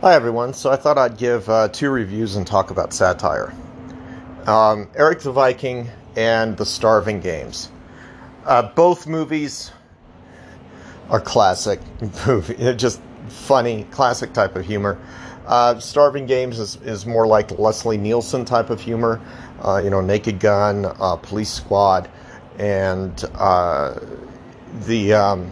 Hi, 0.00 0.14
everyone. 0.14 0.54
So 0.54 0.70
I 0.70 0.76
thought 0.76 0.96
I'd 0.96 1.18
give 1.18 1.48
uh, 1.48 1.66
two 1.70 1.90
reviews 1.90 2.36
and 2.36 2.46
talk 2.46 2.70
about 2.70 2.92
satire 2.92 3.52
um, 4.46 4.88
Erik 4.94 5.18
the 5.18 5.32
Viking 5.32 5.90
and 6.14 6.56
The 6.56 6.64
Starving 6.64 7.18
Games. 7.18 7.72
Uh, 8.44 8.62
both 8.62 9.08
movies 9.08 9.72
are 11.10 11.20
classic 11.20 11.80
movie, 12.28 12.74
just 12.76 13.00
funny, 13.26 13.88
classic 13.90 14.32
type 14.32 14.54
of 14.54 14.64
humor. 14.64 15.00
Uh, 15.44 15.80
Starving 15.80 16.26
Games 16.26 16.60
is, 16.60 16.76
is 16.82 17.04
more 17.04 17.26
like 17.26 17.58
Leslie 17.58 17.98
Nielsen 17.98 18.44
type 18.44 18.70
of 18.70 18.80
humor, 18.80 19.20
uh, 19.62 19.80
you 19.82 19.90
know, 19.90 20.00
Naked 20.00 20.38
Gun, 20.38 20.84
uh, 20.84 21.16
Police 21.16 21.52
Squad, 21.52 22.08
and 22.60 23.24
uh, 23.34 23.98
the 24.86 25.14
um, 25.14 25.50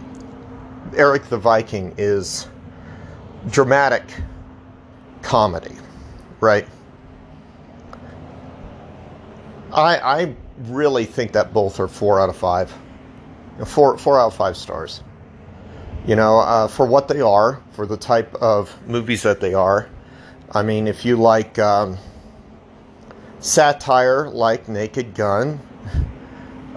Erik 0.95 1.25
the 1.25 1.37
Viking 1.37 1.93
is 1.97 2.47
dramatic 3.49 4.05
comedy, 5.21 5.75
right? 6.39 6.67
I 9.73 9.97
I 9.97 10.35
really 10.69 11.05
think 11.05 11.33
that 11.33 11.53
both 11.53 11.79
are 11.79 11.87
four 11.87 12.19
out 12.19 12.29
of 12.29 12.35
five, 12.35 12.73
four 13.65 13.97
four 13.97 14.19
out 14.19 14.27
of 14.27 14.35
five 14.35 14.57
stars. 14.57 15.03
You 16.05 16.15
know, 16.15 16.39
uh, 16.39 16.67
for 16.67 16.85
what 16.85 17.07
they 17.07 17.19
are, 17.21 17.61
for 17.73 17.85
the 17.85 17.97
type 17.97 18.33
of 18.35 18.75
movies 18.87 19.23
that 19.23 19.41
they 19.41 19.53
are. 19.53 19.89
I 20.51 20.63
mean, 20.63 20.87
if 20.87 21.03
you 21.03 21.17
like 21.17 21.59
um, 21.59 21.97
satire, 23.39 24.29
like 24.29 24.69
Naked 24.69 25.13
Gun, 25.13 25.59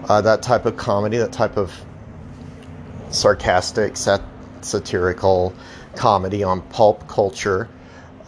uh, 0.09 0.21
that 0.21 0.41
type 0.41 0.65
of 0.65 0.75
comedy, 0.75 1.17
that 1.17 1.31
type 1.31 1.55
of 1.57 1.73
sarcastic, 3.09 3.95
sat- 3.95 4.21
satirical 4.61 5.53
comedy 5.95 6.43
on 6.43 6.61
pulp 6.63 7.07
culture. 7.07 7.69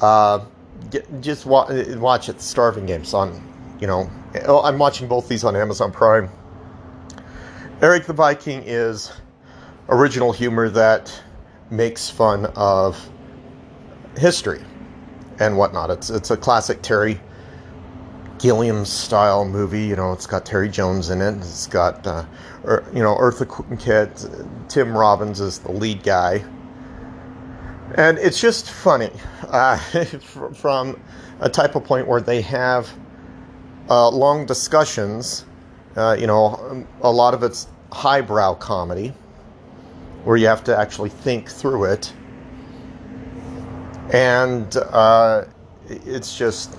Uh, 0.02 0.46
get, 0.90 1.22
just 1.22 1.46
wa- 1.46 1.68
watch 1.98 2.30
it, 2.30 2.42
Starving 2.42 2.86
Games 2.86 3.14
on, 3.14 3.42
you 3.80 3.88
know, 3.88 4.10
oh, 4.46 4.62
I'm 4.64 4.78
watching 4.78 5.08
both 5.08 5.28
these 5.28 5.44
on 5.44 5.56
Amazon 5.56 5.92
Prime. 5.92 6.30
Eric 7.82 8.06
the 8.06 8.14
Viking 8.14 8.64
is 8.66 9.12
original 9.90 10.32
humor 10.32 10.70
that 10.70 11.22
makes 11.70 12.10
fun 12.10 12.46
of 12.56 13.10
history 14.18 14.64
and 15.40 15.58
whatnot. 15.58 15.90
It's 15.90 16.10
it's 16.10 16.32
a 16.32 16.38
classic 16.38 16.82
Terry 16.82 17.20
Gilliam 18.40 18.86
style 18.86 19.46
movie. 19.46 19.86
You 19.86 19.96
know, 19.96 20.14
it's 20.14 20.28
got 20.28 20.46
Terry 20.46 20.70
Jones 20.70 21.10
in 21.10 21.22
it. 21.22 21.36
It's 21.38 21.68
got, 21.68 22.06
uh, 22.06 22.26
er, 22.66 22.86
you 22.94 23.02
know, 23.02 23.16
Eartha 23.16 23.80
Kitt. 23.80 24.26
Tim 24.70 24.96
Robbins 24.96 25.40
is 25.40 25.60
the 25.60 25.72
lead 25.72 26.04
guy. 26.04 26.44
And 27.96 28.18
it's 28.18 28.40
just 28.40 28.70
funny 28.70 29.12
uh, 29.48 29.78
from 30.54 31.00
a 31.40 31.50
type 31.50 31.76
of 31.76 31.84
point 31.84 32.08
where 32.08 32.22
they 32.22 32.42
have 32.42 32.92
uh, 33.90 34.10
long 34.10 34.46
discussions. 34.46 35.46
Uh, 35.96 36.16
you 36.20 36.26
know, 36.26 36.86
a 37.02 37.12
lot 37.12 37.34
of 37.34 37.44
it's 37.44 37.68
highbrow 37.92 38.56
comedy 38.56 39.14
where 40.24 40.38
you 40.38 40.48
have 40.48 40.64
to 40.64 40.78
actually 40.78 41.10
think 41.10 41.50
through 41.50 41.86
it. 41.86 42.14
And 44.12 44.76
uh, 44.78 45.46
it's 45.88 46.36
just 46.38 46.76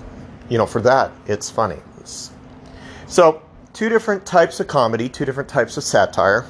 you 0.49 0.57
know, 0.57 0.65
for 0.65 0.81
that, 0.81 1.11
it's 1.27 1.49
funny. 1.49 1.77
So, 3.07 3.41
two 3.73 3.89
different 3.89 4.25
types 4.25 4.59
of 4.59 4.67
comedy, 4.67 5.09
two 5.09 5.25
different 5.25 5.49
types 5.49 5.77
of 5.77 5.83
satire. 5.83 6.45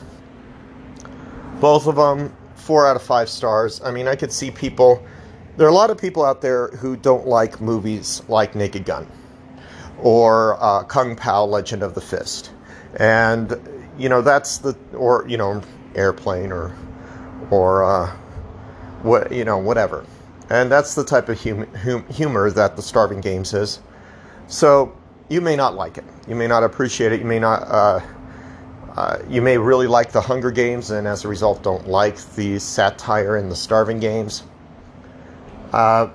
Both 1.60 1.88
of 1.88 1.96
them, 1.96 2.36
four 2.66 2.88
out 2.88 2.96
of 2.96 3.04
five 3.04 3.30
stars. 3.30 3.80
I 3.84 3.92
mean, 3.92 4.08
I 4.08 4.16
could 4.16 4.32
see 4.32 4.50
people, 4.50 5.06
there 5.56 5.68
are 5.68 5.70
a 5.70 5.74
lot 5.74 5.92
of 5.92 6.00
people 6.00 6.26
out 6.26 6.42
there 6.42 6.70
who 6.70 6.98
don't 6.98 7.28
like 7.28 7.62
movies 7.62 8.24
like 8.28 8.56
Naked 8.56 8.86
Gun 8.86 9.08
or 10.02 10.58
uh, 10.60 10.84
Kung 10.84 11.16
Pao 11.16 11.46
Legend 11.46 11.84
of 11.84 11.94
the 11.94 12.02
Fist. 12.02 12.52
And, 12.96 13.56
you 14.00 14.09
know, 14.09 14.24
that's 14.24 14.58
the, 14.58 14.75
or, 14.94 15.25
you 15.28 15.38
know, 15.38 15.62
Airplane 15.94 16.52
or, 16.52 16.75
or, 17.52 17.84
uh, 17.84 18.12
what, 19.04 19.31
you 19.31 19.46
know, 19.46 19.59
whatever. 19.59 20.04
And 20.50 20.72
that's 20.72 20.96
the 20.96 21.04
type 21.04 21.30
of 21.30 21.40
hum- 21.40 21.72
hum- 21.75 22.08
humor 22.08 22.50
that 22.50 22.75
the 22.75 22.81
Starving 22.81 23.22
Games 23.22 23.54
is. 23.54 23.80
So 24.48 24.98
you 25.30 25.40
may 25.40 25.56
not 25.56 25.75
like 25.75 26.00
it. 26.00 26.04
You 26.28 26.36
may 26.36 26.48
not 26.48 26.64
appreciate 26.64 27.12
it. 27.12 27.20
You 27.20 27.25
may 27.28 27.40
not. 27.40 27.64
Uh, 27.64 28.00
uh, 28.95 29.19
you 29.28 29.41
may 29.41 29.57
really 29.57 29.88
like 29.88 30.11
the 30.11 30.22
Hunger 30.22 30.51
Games, 30.51 30.91
and 30.91 31.07
as 31.07 31.25
a 31.25 31.28
result, 31.28 31.63
don't 31.63 31.88
like 31.88 32.17
the 32.35 32.59
satire 32.59 33.35
in 33.35 33.50
the 33.50 33.56
Starving 33.56 34.00
Games. 34.00 34.44
Uh, 35.73 36.09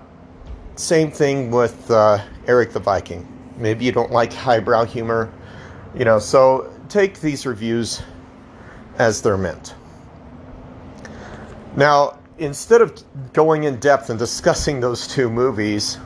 same 0.77 1.11
thing 1.11 1.51
with 1.51 1.91
uh, 1.91 2.25
Erik 2.47 2.73
the 2.73 2.81
Viking. 2.81 3.27
Maybe 3.59 3.85
you 3.85 3.93
don't 3.93 4.11
like 4.11 4.33
highbrow 4.33 4.85
humor, 4.85 5.31
you 5.95 6.07
know. 6.07 6.19
So 6.19 6.73
take 6.89 7.21
these 7.21 7.45
reviews 7.45 8.03
as 8.97 9.21
they're 9.21 9.37
meant. 9.37 9.75
Now, 11.77 12.19
instead 12.39 12.81
of 12.81 13.05
going 13.35 13.65
in 13.65 13.77
depth 13.77 14.09
and 14.09 14.19
discussing 14.19 14.81
those 14.81 15.07
two 15.07 15.29
movies, 15.29 15.99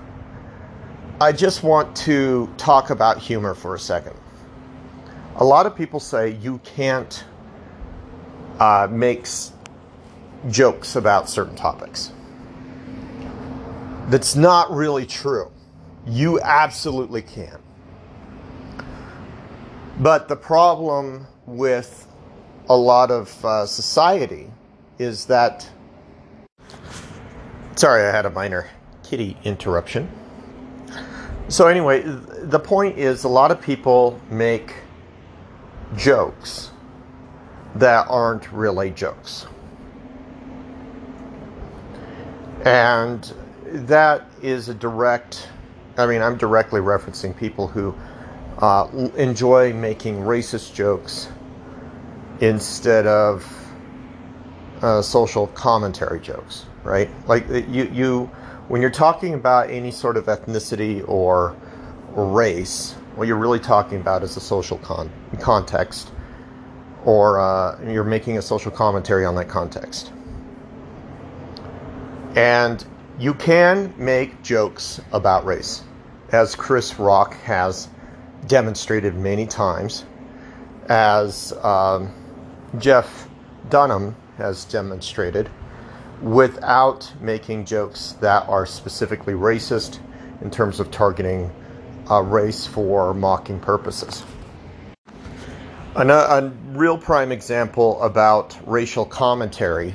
I 1.20 1.30
just 1.30 1.62
want 1.62 1.94
to 1.98 2.52
talk 2.56 2.90
about 2.90 3.18
humor 3.18 3.54
for 3.54 3.76
a 3.76 3.78
second. 3.78 4.16
A 5.36 5.44
lot 5.44 5.66
of 5.66 5.74
people 5.74 5.98
say 5.98 6.30
you 6.30 6.58
can't 6.58 7.24
uh, 8.60 8.86
make 8.88 9.26
jokes 10.48 10.94
about 10.94 11.28
certain 11.28 11.56
topics. 11.56 12.12
That's 14.08 14.36
not 14.36 14.70
really 14.70 15.06
true. 15.06 15.50
You 16.06 16.40
absolutely 16.40 17.22
can. 17.22 17.58
But 19.98 20.28
the 20.28 20.36
problem 20.36 21.26
with 21.46 22.06
a 22.68 22.76
lot 22.76 23.10
of 23.10 23.44
uh, 23.44 23.66
society 23.66 24.50
is 24.98 25.26
that. 25.26 25.68
Sorry, 27.74 28.04
I 28.04 28.12
had 28.12 28.24
a 28.24 28.30
minor 28.30 28.68
kitty 29.02 29.36
interruption. 29.42 30.08
So, 31.48 31.66
anyway, 31.66 32.02
the 32.02 32.60
point 32.60 32.98
is 32.98 33.24
a 33.24 33.28
lot 33.28 33.50
of 33.50 33.60
people 33.60 34.20
make 34.30 34.74
jokes 35.96 36.70
that 37.76 38.06
aren't 38.08 38.50
really 38.52 38.90
jokes. 38.90 39.46
And 42.64 43.32
that 43.64 44.26
is 44.42 44.68
a 44.68 44.74
direct, 44.74 45.48
I 45.98 46.06
mean, 46.06 46.22
I'm 46.22 46.38
directly 46.38 46.80
referencing 46.80 47.36
people 47.36 47.66
who 47.66 47.94
uh, 48.58 48.88
enjoy 49.16 49.72
making 49.72 50.18
racist 50.18 50.72
jokes 50.74 51.28
instead 52.40 53.06
of 53.06 53.46
uh, 54.82 55.02
social 55.02 55.48
commentary 55.48 56.20
jokes, 56.20 56.66
right? 56.84 57.10
Like 57.26 57.48
you, 57.48 57.84
you, 57.92 58.30
when 58.68 58.80
you're 58.80 58.90
talking 58.90 59.34
about 59.34 59.70
any 59.70 59.90
sort 59.90 60.16
of 60.16 60.26
ethnicity 60.26 61.06
or 61.08 61.56
race, 62.14 62.94
what 63.14 63.28
you're 63.28 63.36
really 63.36 63.60
talking 63.60 64.00
about 64.00 64.22
is 64.22 64.36
a 64.36 64.40
social 64.40 64.78
con- 64.78 65.10
context, 65.40 66.10
or 67.04 67.38
uh, 67.38 67.78
you're 67.84 68.04
making 68.04 68.38
a 68.38 68.42
social 68.42 68.70
commentary 68.70 69.24
on 69.24 69.34
that 69.36 69.48
context. 69.48 70.12
And 72.34 72.84
you 73.18 73.34
can 73.34 73.94
make 73.96 74.42
jokes 74.42 75.00
about 75.12 75.44
race, 75.44 75.84
as 76.32 76.56
Chris 76.56 76.98
Rock 76.98 77.34
has 77.42 77.88
demonstrated 78.48 79.14
many 79.14 79.46
times, 79.46 80.04
as 80.88 81.52
um, 81.62 82.12
Jeff 82.78 83.28
Dunham 83.70 84.16
has 84.36 84.64
demonstrated, 84.64 85.48
without 86.20 87.12
making 87.20 87.64
jokes 87.64 88.16
that 88.20 88.48
are 88.48 88.66
specifically 88.66 89.34
racist 89.34 90.00
in 90.40 90.50
terms 90.50 90.80
of 90.80 90.90
targeting 90.90 91.52
uh, 92.10 92.22
race 92.22 92.66
for 92.66 93.14
mocking 93.14 93.60
purposes. 93.60 94.24
A, 95.96 96.06
a 96.06 96.48
real 96.72 96.98
prime 96.98 97.32
example 97.32 98.02
about 98.02 98.58
racial 98.66 99.04
commentary 99.04 99.94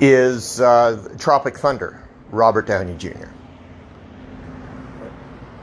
is 0.00 0.60
uh, 0.60 1.14
Tropic 1.18 1.58
Thunder, 1.58 2.08
Robert 2.30 2.66
Downey 2.66 2.96
Jr. 2.96 3.26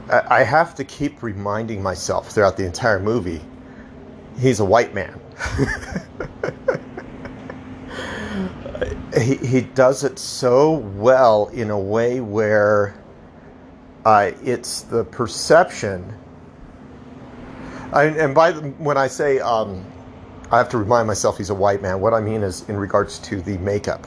I 0.08 0.44
have 0.44 0.76
to 0.76 0.84
keep 0.84 1.22
reminding 1.22 1.82
myself 1.82 2.30
throughout 2.30 2.56
the 2.56 2.64
entire 2.64 3.00
movie 3.00 3.40
he's 4.38 4.60
a 4.60 4.64
white 4.64 4.94
man. 4.94 5.20
he, 9.20 9.36
he 9.36 9.60
does 9.62 10.04
it 10.04 10.18
so 10.18 10.72
well 10.72 11.48
in 11.48 11.70
a 11.70 11.78
way 11.78 12.20
where 12.20 12.94
uh, 14.06 14.30
it's 14.44 14.82
the 14.82 15.02
perception. 15.04 16.14
I, 17.92 18.04
and 18.04 18.32
by 18.36 18.52
the, 18.52 18.60
when 18.78 18.96
I 18.96 19.08
say 19.08 19.40
um, 19.40 19.84
I 20.52 20.58
have 20.58 20.68
to 20.68 20.78
remind 20.78 21.08
myself 21.08 21.38
he's 21.38 21.50
a 21.50 21.54
white 21.54 21.82
man, 21.82 22.00
what 22.00 22.14
I 22.14 22.20
mean 22.20 22.44
is 22.44 22.68
in 22.68 22.76
regards 22.76 23.18
to 23.18 23.40
the 23.40 23.58
makeup. 23.58 24.06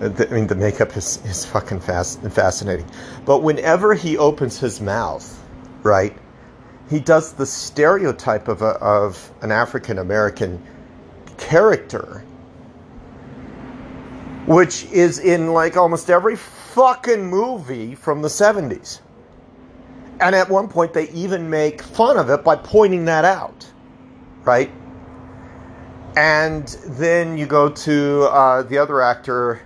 I 0.00 0.08
mean, 0.32 0.48
the 0.48 0.56
makeup 0.56 0.96
is, 0.96 1.24
is 1.24 1.44
fucking 1.44 1.78
fast, 1.78 2.20
fascinating. 2.22 2.90
But 3.24 3.44
whenever 3.44 3.94
he 3.94 4.18
opens 4.18 4.58
his 4.58 4.80
mouth, 4.80 5.40
right, 5.84 6.18
he 6.90 6.98
does 6.98 7.34
the 7.34 7.46
stereotype 7.46 8.48
of, 8.48 8.62
a, 8.62 8.78
of 8.80 9.30
an 9.42 9.52
African 9.52 10.00
American 10.00 10.60
character, 11.38 12.24
which 14.46 14.84
is 14.86 15.18
in 15.18 15.52
like 15.52 15.76
almost 15.76 16.10
every 16.10 16.36
fucking 16.36 17.26
movie 17.26 17.94
from 17.94 18.22
the 18.22 18.28
70s. 18.28 19.00
And 20.20 20.34
at 20.34 20.48
one 20.48 20.68
point, 20.68 20.92
they 20.92 21.10
even 21.10 21.50
make 21.50 21.82
fun 21.82 22.16
of 22.16 22.30
it 22.30 22.42
by 22.42 22.56
pointing 22.56 23.04
that 23.06 23.24
out, 23.24 23.70
right? 24.44 24.70
And 26.16 26.66
then 26.86 27.36
you 27.36 27.46
go 27.46 27.68
to 27.68 28.28
uh, 28.30 28.62
the 28.62 28.78
other 28.78 29.02
actor 29.02 29.60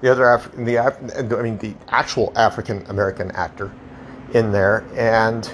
the 0.00 0.10
other 0.10 0.30
Af- 0.30 0.52
the 0.56 0.76
Af- 0.76 0.98
I 1.18 1.42
mean 1.42 1.58
the 1.58 1.74
actual 1.88 2.32
African 2.36 2.84
American 2.88 3.30
actor 3.32 3.70
in 4.32 4.52
there, 4.52 4.84
and 4.94 5.52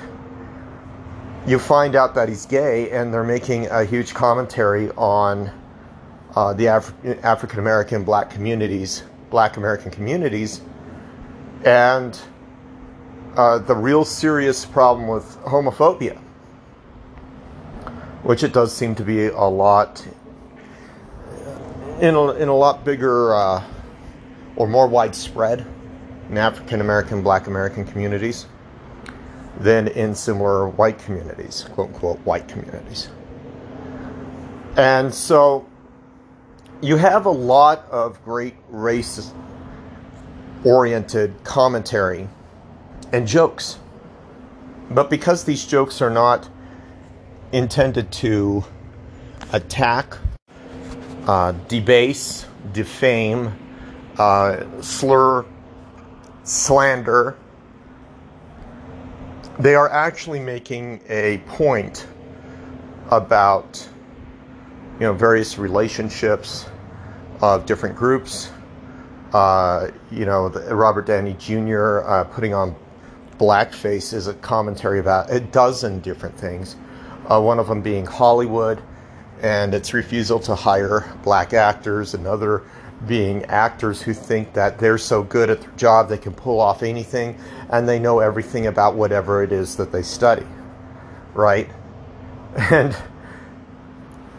you 1.47 1.59
find 1.59 1.97
out 1.97 2.15
that 2.15 2.29
he's 2.29 2.47
gay, 2.47 2.91
and 2.91 3.13
they're 3.13 3.25
making 3.25 3.67
a 3.69 3.85
huge 3.85 4.15
commentary 4.15 4.91
on 4.93 5.51
uh, 6.37 6.53
the 6.53 6.67
Af- 6.67 6.95
African 7.25 7.59
American 7.59 8.05
Black 8.05 8.31
communities, 8.31 9.03
Black 9.31 9.57
American 9.57 9.91
communities, 9.91 10.61
and 11.65 12.21
uh, 13.37 13.59
the 13.59 13.75
real 13.75 14.05
serious 14.05 14.65
problem 14.65 15.09
with 15.09 15.37
homophobia, 15.39 16.17
which 18.23 18.45
it 18.45 18.53
does 18.53 18.75
seem 18.75 18.95
to 18.95 19.03
be 19.03 19.27
a 19.27 19.45
lot 19.45 20.07
in 22.01 22.15
a, 22.15 22.31
in 22.35 22.49
a 22.49 22.57
lot 22.57 22.85
bigger. 22.85 23.35
Uh, 23.35 23.65
or 24.57 24.67
more 24.67 24.87
widespread 24.89 25.65
in 26.31 26.39
African 26.39 26.81
American, 26.81 27.23
Black 27.23 27.47
American 27.47 27.85
communities 27.85 28.47
than 29.61 29.89
in 29.89 30.15
similar 30.15 30.69
white 30.69 30.99
communities, 30.99 31.67
quote 31.73 31.89
unquote, 31.89 32.19
white 32.21 32.49
communities. 32.49 33.09
And 34.77 35.15
so 35.15 35.67
you 36.81 36.97
have 36.97 37.27
a 37.27 37.31
lot 37.31 37.87
of 37.91 38.23
great 38.25 38.55
race 38.69 39.33
oriented 40.65 41.43
commentary 41.45 42.29
and 43.13 43.27
jokes. 43.27 43.79
But 44.91 45.11
because 45.11 45.45
these 45.45 45.65
jokes 45.65 46.01
are 46.03 46.11
not 46.11 46.49
intended 47.53 48.13
to 48.13 48.65
attack, 49.53 50.17
uh, 51.27 51.53
debase, 51.69 52.47
defame, 52.73 53.53
uh, 54.19 54.65
slur, 54.81 55.45
slander. 56.45 57.37
They 59.59 59.75
are 59.75 59.91
actually 59.91 60.41
making 60.41 61.01
a 61.09 61.39
point 61.49 62.07
about 63.11 63.89
you 64.99 65.07
know 65.07 65.13
various 65.13 65.59
relationships 65.59 66.67
of 67.41 67.67
different 67.67 67.97
groups. 67.97 68.51
Uh, 69.33 69.91
you 70.11 70.25
know, 70.25 70.49
Robert 70.49 71.07
Downey 71.07 71.35
Jr. 71.39 72.01
Uh, 72.01 72.25
putting 72.25 72.55
on 72.55 72.75
blackface 73.39 74.15
is 74.15 74.27
a 74.29 74.35
commentary 74.35 74.99
about 74.99 75.31
a 75.31 75.41
dozen 75.41 76.01
different 76.01 76.39
things. 76.39 76.77
Uh, 77.31 77.41
one 77.41 77.59
of 77.59 77.69
them 77.69 77.83
being 77.83 78.07
Hollywood 78.07 78.83
and 79.43 79.75
its 79.75 79.93
refusal 79.93 80.39
to 80.41 80.55
hire 80.55 81.13
black 81.23 81.53
actors. 81.53 82.15
Another 82.15 82.63
being 83.07 83.45
actors 83.47 84.01
who 84.01 84.15
think 84.15 84.55
that 84.55 84.79
they're 84.79 84.97
so 84.97 85.23
good 85.23 85.51
at 85.51 85.61
their 85.61 85.71
job 85.73 86.09
they 86.09 86.17
can 86.17 86.33
pull 86.33 86.61
off 86.61 86.83
anything 86.83 87.39
and 87.69 87.87
they 87.87 87.99
know 87.99 88.21
everything 88.21 88.69
about 88.69 88.95
whatever 88.95 89.43
it 89.43 89.53
is 89.53 89.77
that 89.77 89.93
they 89.93 90.03
study, 90.03 90.47
right? 91.35 91.69
And 92.71 92.97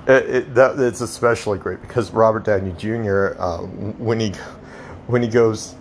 it, 0.08 0.30
it, 0.30 0.56
that, 0.56 0.80
it's 0.80 1.02
especially 1.02 1.60
great 1.60 1.82
because 1.82 2.12
Robert 2.12 2.46
Downey 2.46 2.74
Jr. 2.78 3.34
Uh, 3.38 3.60
when 3.98 4.20
he 4.20 4.32
when 5.08 5.22
he 5.22 5.28
goes 5.28 5.76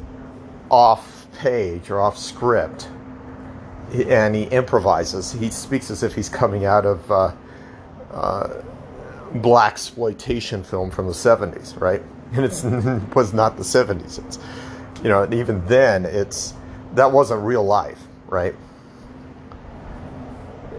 off 0.70 1.26
page 1.38 1.90
or 1.90 2.00
off 2.00 2.18
script 2.18 2.88
and 3.92 4.34
he 4.34 4.44
improvises, 4.44 5.32
he 5.32 5.50
speaks 5.50 5.90
as 5.90 6.02
if 6.02 6.14
he's 6.14 6.28
coming 6.28 6.64
out 6.64 6.84
of 6.84 7.10
uh, 7.10 7.32
uh, 8.10 8.62
black 9.34 9.72
exploitation 9.72 10.62
film 10.64 10.90
from 10.90 11.06
the 11.06 11.12
'70s, 11.12 11.80
right? 11.80 12.02
and 12.32 12.44
it 12.44 13.14
was 13.14 13.32
not 13.32 13.56
the 13.56 13.62
70s. 13.62 14.24
It's, 14.26 14.38
you 15.02 15.08
know, 15.08 15.22
and 15.22 15.34
even 15.34 15.64
then, 15.66 16.04
it's 16.04 16.54
that 16.94 17.10
wasn't 17.10 17.42
real 17.42 17.64
life, 17.64 18.00
right? 18.26 18.54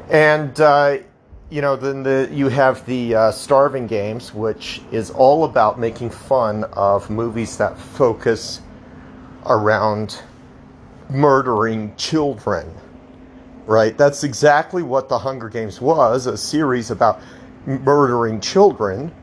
And 0.10 0.60
uh, 0.60 1.00
you 1.50 1.62
know, 1.62 1.76
then 1.76 2.04
the 2.04 2.30
you 2.32 2.50
have 2.50 2.86
the 2.86 3.16
uh, 3.16 3.32
Starving 3.32 3.88
Games, 3.88 4.34
which 4.34 4.82
is 4.92 5.12
all 5.12 5.46
about 5.46 5.80
making 5.80 6.10
fun 6.10 6.66
of 6.74 7.10
movies 7.10 7.58
that 7.58 7.78
focus 7.78 8.62
around 9.46 10.22
murdering 11.10 11.96
children. 11.96 12.74
Right? 13.66 13.98
That's 13.98 14.24
exactly 14.24 14.84
what 14.84 15.10
the 15.10 15.18
Hunger 15.20 15.50
Games 15.50 15.82
was—a 15.82 16.38
series 16.38 16.92
about 16.92 17.22
murdering 17.66 18.40
children 18.40 19.14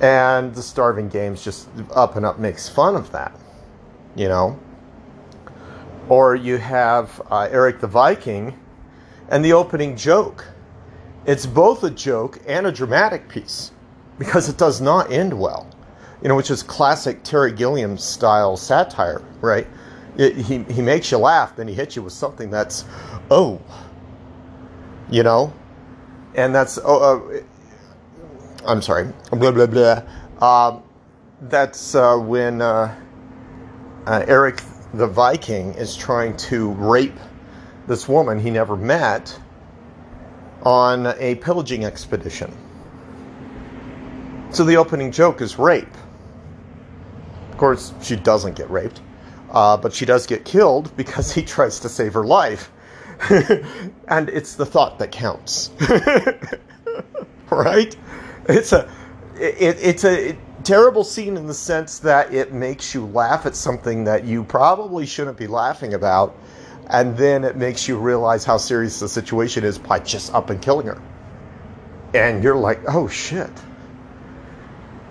and 0.00 0.54
the 0.54 0.62
Starving 0.62 1.08
Games 1.08 1.44
just 1.44 1.68
up 1.92 2.16
and 2.16 2.26
up 2.26 2.38
makes 2.38 2.68
fun 2.68 2.96
of 2.96 3.10
that, 3.12 3.36
you 4.16 4.28
know. 4.28 4.58
Or 6.08 6.34
you 6.34 6.58
have 6.58 7.22
uh, 7.30 7.48
Erik 7.50 7.80
the 7.80 7.86
Viking 7.86 8.58
and 9.28 9.44
the 9.44 9.52
opening 9.52 9.96
joke. 9.96 10.46
It's 11.26 11.46
both 11.46 11.84
a 11.84 11.90
joke 11.90 12.40
and 12.46 12.66
a 12.66 12.72
dramatic 12.72 13.28
piece 13.28 13.70
because 14.18 14.48
it 14.48 14.58
does 14.58 14.80
not 14.80 15.10
end 15.10 15.38
well, 15.38 15.66
you 16.22 16.28
know, 16.28 16.36
which 16.36 16.50
is 16.50 16.62
classic 16.62 17.22
Terry 17.22 17.52
Gilliam 17.52 17.96
style 17.96 18.56
satire, 18.56 19.22
right? 19.40 19.66
It, 20.16 20.36
he, 20.36 20.58
he 20.64 20.82
makes 20.82 21.10
you 21.10 21.18
laugh, 21.18 21.56
then 21.56 21.66
he 21.66 21.74
hits 21.74 21.96
you 21.96 22.02
with 22.02 22.12
something 22.12 22.50
that's, 22.50 22.84
oh, 23.30 23.60
you 25.10 25.22
know? 25.22 25.52
And 26.34 26.54
that's, 26.54 26.78
oh, 26.84 27.00
uh, 27.32 27.42
I'm 28.66 28.82
sorry, 28.82 29.12
blah, 29.30 29.50
blah, 29.50 29.66
blah. 29.66 30.02
Uh, 30.40 30.80
that's 31.42 31.94
uh, 31.94 32.16
when 32.16 32.60
uh, 32.60 32.94
uh, 34.06 34.24
Erik 34.28 34.62
the 34.92 35.06
Viking 35.06 35.74
is 35.74 35.96
trying 35.96 36.36
to 36.36 36.70
rape 36.72 37.18
this 37.86 38.08
woman 38.08 38.38
he 38.38 38.50
never 38.50 38.76
met 38.76 39.38
on 40.64 41.06
a 41.18 41.34
pillaging 41.36 41.84
expedition. 41.84 42.52
So 44.50 44.64
the 44.64 44.76
opening 44.76 45.10
joke 45.10 45.40
is 45.40 45.58
rape. 45.58 45.88
Of 47.50 47.58
course, 47.58 47.92
she 48.02 48.16
doesn't 48.16 48.56
get 48.56 48.70
raped, 48.70 49.00
uh, 49.50 49.76
but 49.76 49.92
she 49.92 50.06
does 50.06 50.26
get 50.26 50.44
killed 50.44 50.96
because 50.96 51.32
he 51.32 51.42
tries 51.42 51.80
to 51.80 51.88
save 51.88 52.14
her 52.14 52.24
life. 52.24 52.70
and 54.08 54.28
it's 54.28 54.54
the 54.54 54.66
thought 54.66 54.98
that 54.98 55.12
counts. 55.12 55.70
right? 57.50 57.96
It's 58.48 58.72
a 58.72 58.90
it, 59.36 59.78
it's 59.80 60.04
a 60.04 60.36
terrible 60.62 61.04
scene 61.04 61.36
in 61.36 61.46
the 61.46 61.54
sense 61.54 61.98
that 62.00 62.32
it 62.32 62.52
makes 62.52 62.94
you 62.94 63.06
laugh 63.06 63.46
at 63.46 63.54
something 63.54 64.04
that 64.04 64.24
you 64.24 64.44
probably 64.44 65.06
shouldn't 65.06 65.36
be 65.36 65.46
laughing 65.46 65.94
about, 65.94 66.36
and 66.88 67.16
then 67.16 67.44
it 67.44 67.56
makes 67.56 67.88
you 67.88 67.98
realize 67.98 68.44
how 68.44 68.56
serious 68.56 69.00
the 69.00 69.08
situation 69.08 69.64
is 69.64 69.78
by 69.78 69.98
just 69.98 70.32
up 70.34 70.50
and 70.50 70.60
killing 70.60 70.86
her. 70.86 71.00
And 72.14 72.42
you're 72.44 72.56
like, 72.56 72.80
oh 72.88 73.08
shit. 73.08 73.50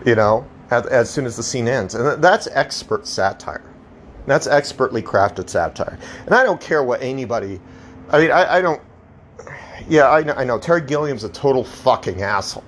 You 0.06 0.16
know, 0.16 0.48
as, 0.70 0.86
as 0.88 1.10
soon 1.10 1.26
as 1.26 1.38
the 1.38 1.44
scene 1.44 1.68
ends. 1.68 1.96
And 1.96 2.24
that's 2.24 2.48
expert 2.48 3.08
satire. 3.08 3.64
That's 4.26 4.48
expertly 4.48 5.02
crafted 5.02 5.50
satire. 5.50 5.98
And 6.26 6.34
I 6.34 6.44
don't 6.44 6.62
care 6.62 6.84
what 6.84 7.02
anybody. 7.02 7.60
I 8.10 8.20
mean, 8.20 8.32
I, 8.32 8.56
I 8.56 8.62
don't. 8.62 8.82
Yeah, 9.90 10.10
I 10.10 10.24
know, 10.24 10.34
I 10.34 10.44
know. 10.46 10.60
Terry 10.60 10.82
Gilliam's 10.82 11.24
a 11.24 11.30
total 11.30 11.64
fucking 11.64 12.22
asshole. 12.22 12.64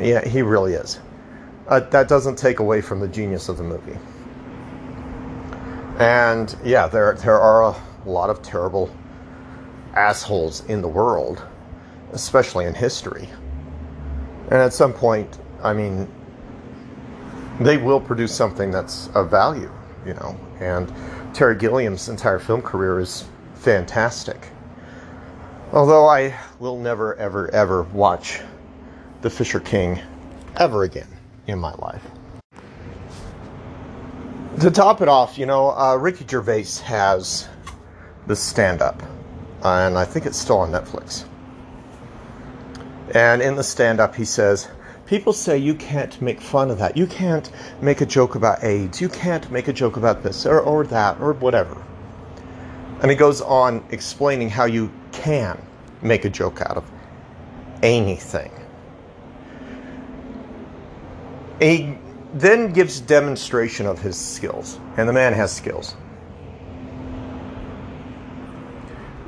Yeah, 0.00 0.26
he 0.26 0.42
really 0.42 0.72
is. 0.72 0.98
Uh, 1.68 1.80
that 1.80 2.08
doesn't 2.08 2.36
take 2.36 2.58
away 2.58 2.80
from 2.80 2.98
the 3.00 3.08
genius 3.08 3.48
of 3.48 3.56
the 3.56 3.62
movie. 3.62 3.96
And 5.98 6.54
yeah, 6.64 6.86
there 6.86 7.14
there 7.14 7.40
are 7.40 7.62
a 7.62 7.76
lot 8.04 8.28
of 8.28 8.42
terrible 8.42 8.90
assholes 9.94 10.64
in 10.66 10.82
the 10.82 10.88
world, 10.88 11.42
especially 12.12 12.66
in 12.66 12.74
history. 12.74 13.28
And 14.50 14.54
at 14.54 14.72
some 14.72 14.92
point, 14.92 15.38
I 15.62 15.72
mean, 15.72 16.06
they 17.60 17.78
will 17.78 18.00
produce 18.00 18.34
something 18.34 18.70
that's 18.70 19.08
of 19.08 19.30
value, 19.30 19.70
you 20.04 20.14
know. 20.14 20.38
And 20.60 20.92
Terry 21.34 21.56
Gilliam's 21.56 22.08
entire 22.08 22.38
film 22.38 22.62
career 22.62 23.00
is 23.00 23.24
fantastic. 23.54 24.48
Although 25.72 26.06
I 26.06 26.34
will 26.60 26.78
never, 26.78 27.16
ever, 27.16 27.52
ever 27.52 27.82
watch 27.84 28.40
The 29.22 29.30
Fisher 29.30 29.60
King 29.60 30.00
ever 30.56 30.84
again 30.84 31.08
in 31.46 31.58
my 31.58 31.74
life. 31.74 32.02
To 34.60 34.70
top 34.70 35.02
it 35.02 35.08
off, 35.08 35.38
you 35.38 35.46
know, 35.46 35.70
uh, 35.70 35.96
Ricky 35.96 36.24
Gervais 36.28 36.82
has 36.84 37.48
the 38.26 38.34
stand 38.34 38.80
up, 38.80 39.02
and 39.62 39.98
I 39.98 40.04
think 40.04 40.26
it's 40.26 40.38
still 40.38 40.58
on 40.58 40.72
Netflix. 40.72 41.24
And 43.14 43.42
in 43.42 43.54
the 43.54 43.62
stand 43.62 44.00
up, 44.00 44.14
he 44.14 44.24
says, 44.24 44.68
People 45.06 45.32
say 45.32 45.56
you 45.56 45.74
can't 45.74 46.20
make 46.20 46.40
fun 46.40 46.70
of 46.70 46.78
that. 46.78 46.96
You 46.96 47.06
can't 47.06 47.48
make 47.80 48.00
a 48.00 48.06
joke 48.06 48.34
about 48.34 48.64
AIDS. 48.64 49.00
You 49.00 49.08
can't 49.08 49.48
make 49.52 49.68
a 49.68 49.72
joke 49.72 49.96
about 49.96 50.24
this 50.24 50.44
or, 50.44 50.58
or 50.60 50.84
that 50.86 51.20
or 51.20 51.32
whatever. 51.34 51.80
And 53.02 53.10
he 53.10 53.16
goes 53.16 53.40
on 53.40 53.84
explaining 53.90 54.50
how 54.50 54.64
you 54.64 54.90
can 55.12 55.62
make 56.02 56.24
a 56.24 56.30
joke 56.30 56.60
out 56.60 56.76
of 56.76 56.90
anything. 57.84 58.50
He 61.60 61.96
then 62.40 62.72
gives 62.72 63.00
demonstration 63.00 63.86
of 63.86 63.98
his 63.98 64.16
skills, 64.16 64.78
and 64.96 65.08
the 65.08 65.12
man 65.12 65.32
has 65.32 65.54
skills. 65.54 65.96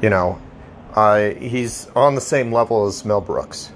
You 0.03 0.11
know, 0.11 0.41
uh, 0.95 1.31
he's 1.31 1.89
on 1.97 2.15
the 2.15 2.21
same 2.21 2.53
level 2.53 2.87
as 2.87 3.05
Mel 3.05 3.21
Brooks. 3.21 3.73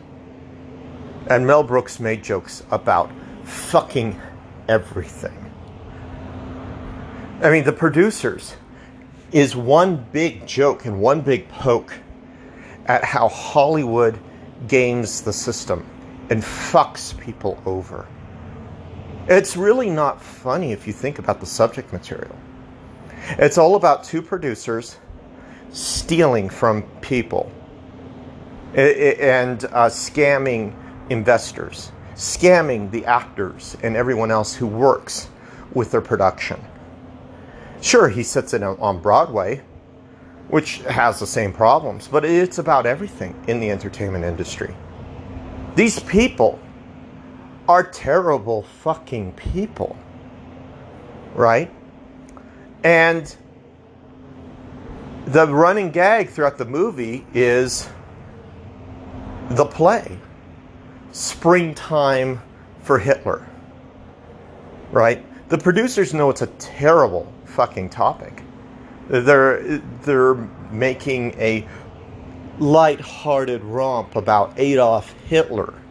And 1.29 1.47
Mel 1.47 1.62
Brooks 1.62 1.99
made 1.99 2.23
jokes 2.23 2.62
about 2.71 3.11
fucking 3.45 4.21
everything. 4.69 5.39
I 7.43 7.51
mean, 7.51 7.65
the 7.65 7.73
producers 7.73 8.55
is 9.33 9.57
one 9.57 10.07
big 10.12 10.47
joke 10.47 10.85
and 10.85 11.01
one 11.01 11.23
big 11.23 11.49
poke 11.49 11.95
at 12.87 13.03
how 13.03 13.29
Hollywood 13.29 14.19
games 14.69 15.23
the 15.23 15.33
system 15.33 15.87
and 16.29 16.43
fucks 16.43 17.19
people 17.19 17.61
over. 17.67 18.07
It's 19.29 19.57
really 19.57 19.88
not 19.88 20.21
funny 20.21 20.73
if 20.73 20.87
you 20.87 20.93
think 20.93 21.19
about 21.19 21.38
the 21.41 21.47
subject 21.47 21.93
material. 21.93 22.37
It's 23.38 23.57
all 23.57 23.76
about 23.76 24.02
two 24.02 24.21
producers 24.21 24.99
stealing 25.71 26.49
from 26.49 26.83
people 27.00 27.50
and 28.75 29.64
uh, 29.64 29.88
scamming 29.88 30.75
investors, 31.09 31.93
scamming 32.14 32.91
the 32.91 33.05
actors 33.07 33.76
and 33.83 33.97
everyone 33.97 34.31
else 34.31 34.55
who 34.55 34.67
works 34.67 35.29
with 35.73 35.93
their 35.93 36.00
production. 36.00 36.61
Sure, 37.81 38.09
he 38.09 38.23
sits 38.23 38.55
it 38.55 38.62
on 38.62 39.00
Broadway, 39.00 39.62
which 40.49 40.79
has 40.79 41.21
the 41.21 41.26
same 41.26 41.52
problems, 41.52 42.09
but 42.09 42.25
it's 42.25 42.59
about 42.59 42.87
everything 42.87 43.41
in 43.47 43.61
the 43.61 43.71
entertainment 43.71 44.25
industry. 44.25 44.75
These 45.76 46.00
people 46.00 46.59
are 47.73 47.83
terrible 47.83 48.64
fucking 48.83 49.33
people, 49.33 49.97
right? 51.35 51.71
And 52.85 53.35
the 55.25 55.47
running 55.47 55.91
gag 55.91 56.29
throughout 56.29 56.59
the 56.59 56.67
movie 56.67 57.26
is 57.33 57.88
the 59.49 59.64
play 59.64 60.19
springtime 61.12 62.43
for 62.83 62.99
Hitler. 62.99 63.47
Right? 64.91 65.25
The 65.49 65.57
producers 65.57 66.12
know 66.12 66.29
it's 66.29 66.43
a 66.43 66.49
terrible 66.59 67.33
fucking 67.47 67.88
topic. 67.88 68.43
They're 69.09 69.79
they're 70.02 70.35
making 70.71 71.33
a 71.41 71.67
light-hearted 72.59 73.64
romp 73.64 74.14
about 74.17 74.52
Adolf 74.59 75.12
Hitler. 75.26 75.82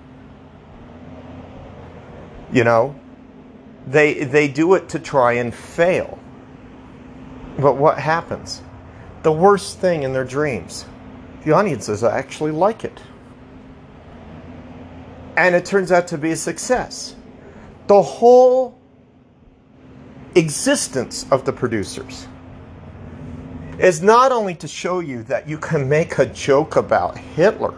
You 2.51 2.63
know, 2.63 2.95
they 3.87 4.23
they 4.25 4.47
do 4.47 4.73
it 4.75 4.89
to 4.89 4.99
try 4.99 5.33
and 5.33 5.53
fail. 5.53 6.19
But 7.57 7.77
what 7.77 7.99
happens? 7.99 8.61
The 9.23 9.31
worst 9.31 9.79
thing 9.79 10.03
in 10.03 10.13
their 10.13 10.25
dreams. 10.25 10.85
The 11.43 11.53
audiences 11.53 12.03
actually 12.03 12.51
like 12.51 12.83
it 12.83 13.01
and 15.37 15.55
it 15.55 15.65
turns 15.65 15.91
out 15.91 16.07
to 16.07 16.17
be 16.17 16.31
a 16.31 16.35
success. 16.35 17.15
The 17.87 18.01
whole 18.01 18.77
existence 20.35 21.25
of 21.31 21.45
the 21.45 21.53
producers 21.53 22.27
is 23.79 24.01
not 24.01 24.31
only 24.31 24.53
to 24.55 24.67
show 24.67 24.99
you 24.99 25.23
that 25.23 25.47
you 25.47 25.57
can 25.57 25.89
make 25.89 26.19
a 26.19 26.25
joke 26.27 26.75
about 26.75 27.17
Hitler, 27.17 27.73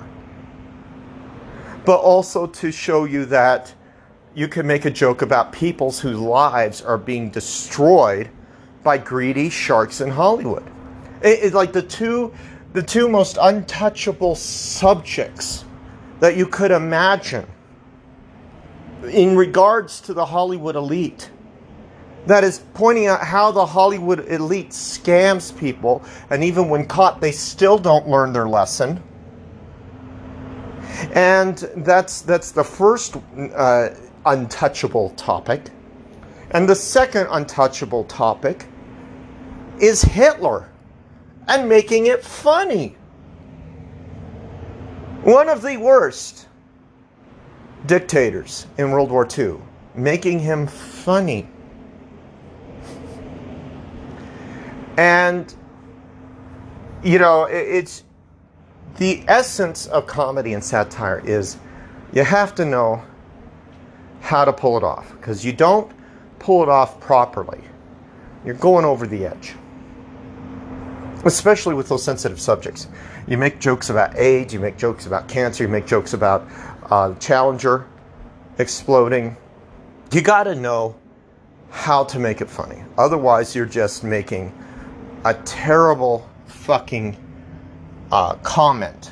but 1.86 1.98
also 2.00 2.48
to 2.48 2.72
show 2.72 3.06
you 3.06 3.26
that 3.26 3.74
you 4.36 4.48
can 4.48 4.66
make 4.66 4.86
a 4.86 4.92
joke 4.92 5.22
about 5.22 5.52
peoples 5.52 6.00
whose 6.00 6.18
lives 6.18 6.82
are 6.82 6.98
being 6.98 7.30
destroyed 7.30 8.30
by 8.84 8.98
greedy 8.98 9.50
sharks 9.50 10.02
in 10.02 10.10
Hollywood. 10.10 10.70
It's 11.22 11.56
like 11.56 11.72
the 11.72 11.82
two, 11.82 12.34
the 12.74 12.82
two 12.82 13.08
most 13.08 13.38
untouchable 13.40 14.36
subjects 14.36 15.64
that 16.20 16.36
you 16.36 16.46
could 16.46 16.72
imagine 16.72 17.48
in 19.10 19.36
regards 19.36 20.02
to 20.02 20.14
the 20.14 20.26
Hollywood 20.26 20.76
elite. 20.76 21.30
That 22.26 22.44
is 22.44 22.60
pointing 22.74 23.08
out 23.08 23.22
how 23.22 23.52
the 23.52 23.66
Hollywood 23.66 24.32
elite 24.32 24.70
scams 24.70 25.58
people, 25.58 26.04
and 26.30 26.44
even 26.44 26.70
when 26.70 26.88
caught, 26.88 27.20
they 27.20 27.34
still 27.34 27.78
don't 27.78 28.08
learn 28.08 28.32
their 28.32 28.48
lesson. 28.48 29.04
And 31.14 31.58
that's 31.78 32.22
that's 32.22 32.52
the 32.52 32.64
first 32.64 33.18
uh, 33.56 33.90
untouchable 34.26 35.12
topic, 35.12 35.70
and 36.52 36.68
the 36.68 36.76
second 36.76 37.28
untouchable 37.32 38.04
topic 38.06 38.66
is 39.80 40.02
Hitler 40.02 40.70
and 41.48 41.68
making 41.68 42.08
it 42.08 42.24
funny. 42.24 42.96
One 45.24 45.50
of 45.50 45.62
the 45.62 45.78
worst 45.78 46.48
dictators 47.86 48.68
in 48.78 48.92
World 48.92 49.12
War 49.12 49.28
II, 49.38 49.58
making 49.96 50.40
him 50.40 50.68
funny. 50.68 51.48
And, 54.98 55.54
you 57.04 57.20
know, 57.20 57.46
it's 57.46 58.04
the 58.98 59.24
essence 59.28 59.88
of 59.88 60.06
comedy 60.06 60.54
and 60.54 60.64
satire 60.64 61.22
is 61.26 61.58
you 62.14 62.24
have 62.24 62.54
to 62.56 62.66
know 62.66 63.02
how 64.24 64.46
to 64.46 64.54
pull 64.54 64.78
it 64.78 64.84
off 64.86 65.12
because 65.18 65.44
you 65.44 65.52
don't 65.52 65.92
pull 66.40 66.64
it 66.64 66.70
off 66.70 66.98
properly. 67.02 67.60
You're 68.46 68.56
going 68.56 68.86
over 68.86 69.06
the 69.06 69.26
edge, 69.26 69.54
especially 71.26 71.76
with 71.76 71.90
those 71.90 72.04
sensitive 72.04 72.40
subjects. 72.40 72.88
You 73.28 73.38
make 73.38 73.60
jokes 73.60 73.90
about 73.90 74.18
AIDS, 74.18 74.54
you 74.54 74.62
make 74.62 74.78
jokes 74.78 75.06
about 75.08 75.28
cancer, 75.28 75.66
you 75.66 75.70
make 75.70 75.86
jokes 75.86 76.14
about 76.14 76.48
uh, 76.90 77.14
Challenger 77.16 77.86
exploding. 78.60 79.36
You 80.14 80.22
got 80.22 80.46
to 80.46 80.56
know 80.56 80.96
how 81.70 82.06
to 82.06 82.18
make 82.18 82.40
it 82.40 82.50
funny. 82.50 82.82
Otherwise, 82.98 83.54
you're 83.54 83.66
just 83.66 84.06
making 84.06 84.58
a 85.26 85.34
terrible 85.44 86.30
fucking 86.46 87.18
uh, 88.10 88.36
comment 88.36 89.12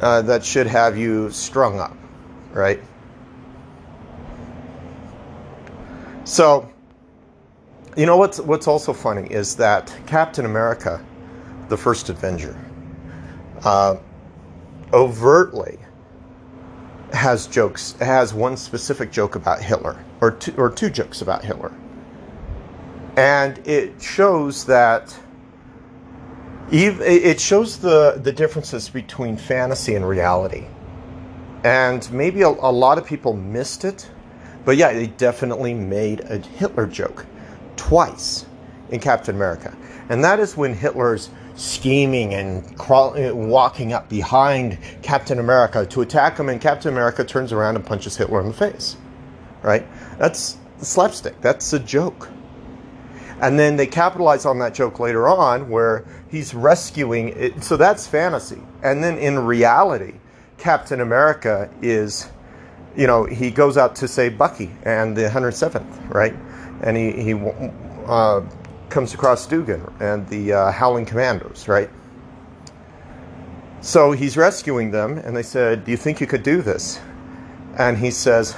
uh, 0.00 0.22
that 0.22 0.42
should 0.42 0.66
have 0.66 0.96
you 0.96 1.30
strung 1.30 1.78
up, 1.78 1.96
right? 2.52 2.80
So, 6.26 6.68
you 7.96 8.04
know 8.04 8.16
what's 8.16 8.40
what's 8.40 8.66
also 8.66 8.92
funny 8.92 9.28
is 9.30 9.54
that 9.56 9.96
Captain 10.08 10.44
America, 10.44 11.00
the 11.68 11.76
first 11.76 12.08
Avenger, 12.08 12.58
uh, 13.62 13.96
overtly 14.92 15.78
has 17.12 17.46
jokes, 17.46 17.92
has 18.00 18.34
one 18.34 18.56
specific 18.56 19.12
joke 19.12 19.36
about 19.36 19.62
Hitler, 19.62 20.04
or 20.20 20.32
two, 20.32 20.52
or 20.56 20.68
two 20.68 20.90
jokes 20.90 21.22
about 21.22 21.44
Hitler. 21.44 21.72
And 23.16 23.64
it 23.64 24.02
shows 24.02 24.64
that 24.64 25.16
it 26.72 27.40
shows 27.40 27.78
the, 27.78 28.20
the 28.20 28.32
differences 28.32 28.88
between 28.88 29.36
fantasy 29.36 29.94
and 29.94 30.06
reality. 30.06 30.66
And 31.62 32.12
maybe 32.12 32.42
a, 32.42 32.48
a 32.48 32.72
lot 32.72 32.98
of 32.98 33.06
people 33.06 33.32
missed 33.32 33.84
it, 33.84 34.10
but 34.66 34.76
yeah, 34.76 34.92
they 34.92 35.06
definitely 35.06 35.72
made 35.72 36.20
a 36.20 36.38
Hitler 36.38 36.86
joke 36.86 37.24
twice 37.76 38.44
in 38.90 39.00
Captain 39.00 39.34
America. 39.34 39.74
And 40.10 40.22
that 40.24 40.40
is 40.40 40.56
when 40.56 40.74
Hitler's 40.74 41.30
scheming 41.54 42.34
and 42.34 42.76
crawling, 42.76 43.30
uh, 43.30 43.34
walking 43.34 43.92
up 43.92 44.08
behind 44.08 44.76
Captain 45.02 45.38
America 45.38 45.86
to 45.86 46.02
attack 46.02 46.38
him, 46.38 46.48
and 46.48 46.60
Captain 46.60 46.92
America 46.92 47.24
turns 47.24 47.52
around 47.52 47.76
and 47.76 47.86
punches 47.86 48.16
Hitler 48.16 48.40
in 48.40 48.48
the 48.48 48.54
face. 48.54 48.96
Right? 49.62 49.86
That's 50.18 50.58
slapstick. 50.82 51.40
That's 51.40 51.72
a 51.72 51.78
joke. 51.78 52.28
And 53.40 53.58
then 53.58 53.76
they 53.76 53.86
capitalize 53.86 54.46
on 54.46 54.58
that 54.60 54.74
joke 54.74 54.98
later 54.98 55.28
on 55.28 55.68
where 55.68 56.04
he's 56.28 56.54
rescuing 56.54 57.28
it. 57.28 57.62
So 57.62 57.76
that's 57.76 58.06
fantasy. 58.06 58.62
And 58.82 59.02
then 59.02 59.18
in 59.18 59.38
reality, 59.38 60.14
Captain 60.58 61.00
America 61.00 61.70
is, 61.82 62.28
you 62.96 63.06
know, 63.06 63.24
he 63.24 63.50
goes 63.50 63.76
out 63.76 63.94
to 63.96 64.08
say 64.08 64.28
Bucky 64.28 64.70
and 64.84 65.16
the 65.16 65.22
107th, 65.28 66.14
right? 66.14 66.34
and 66.82 66.96
he 66.96 67.12
he 67.12 67.34
uh, 68.06 68.42
comes 68.88 69.14
across 69.14 69.46
Dugan 69.46 69.82
and 70.00 70.26
the 70.28 70.52
uh, 70.52 70.70
Howling 70.70 71.06
Commandos, 71.06 71.68
right? 71.68 71.90
So 73.80 74.12
he's 74.12 74.36
rescuing 74.36 74.90
them, 74.90 75.18
and 75.18 75.36
they 75.36 75.42
said, 75.42 75.84
"Do 75.84 75.90
you 75.90 75.96
think 75.96 76.20
you 76.20 76.26
could 76.26 76.42
do 76.42 76.62
this?" 76.62 77.00
And 77.76 77.96
he 77.96 78.10
says, 78.10 78.56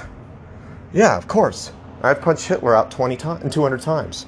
"Yeah, 0.93 1.17
of 1.17 1.27
course. 1.27 1.71
I've 2.01 2.21
punched 2.21 2.47
Hitler 2.47 2.77
out 2.77 2.89
20 2.91 3.17
times, 3.17 3.53
200 3.53 3.81
times." 3.81 4.25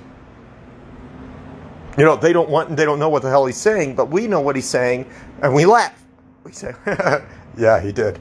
You 1.98 2.04
know, 2.04 2.16
they 2.18 2.34
don't 2.34 2.50
want, 2.50 2.76
they 2.76 2.86
don't 2.86 3.00
know 3.00 3.10
what 3.10 3.22
the 3.22 3.30
hell 3.30 3.46
he's 3.46 3.58
saying, 3.58 3.96
but 3.96 4.10
we 4.10 4.28
know 4.28 4.42
what 4.42 4.56
he's 4.56 4.68
saying, 4.68 5.10
and 5.42 5.54
we 5.54 5.66
laugh. 5.66 6.04
We 6.44 6.52
say, 6.52 6.74
"Yeah, 7.58 7.80
he 7.82 7.92
did." 7.92 8.20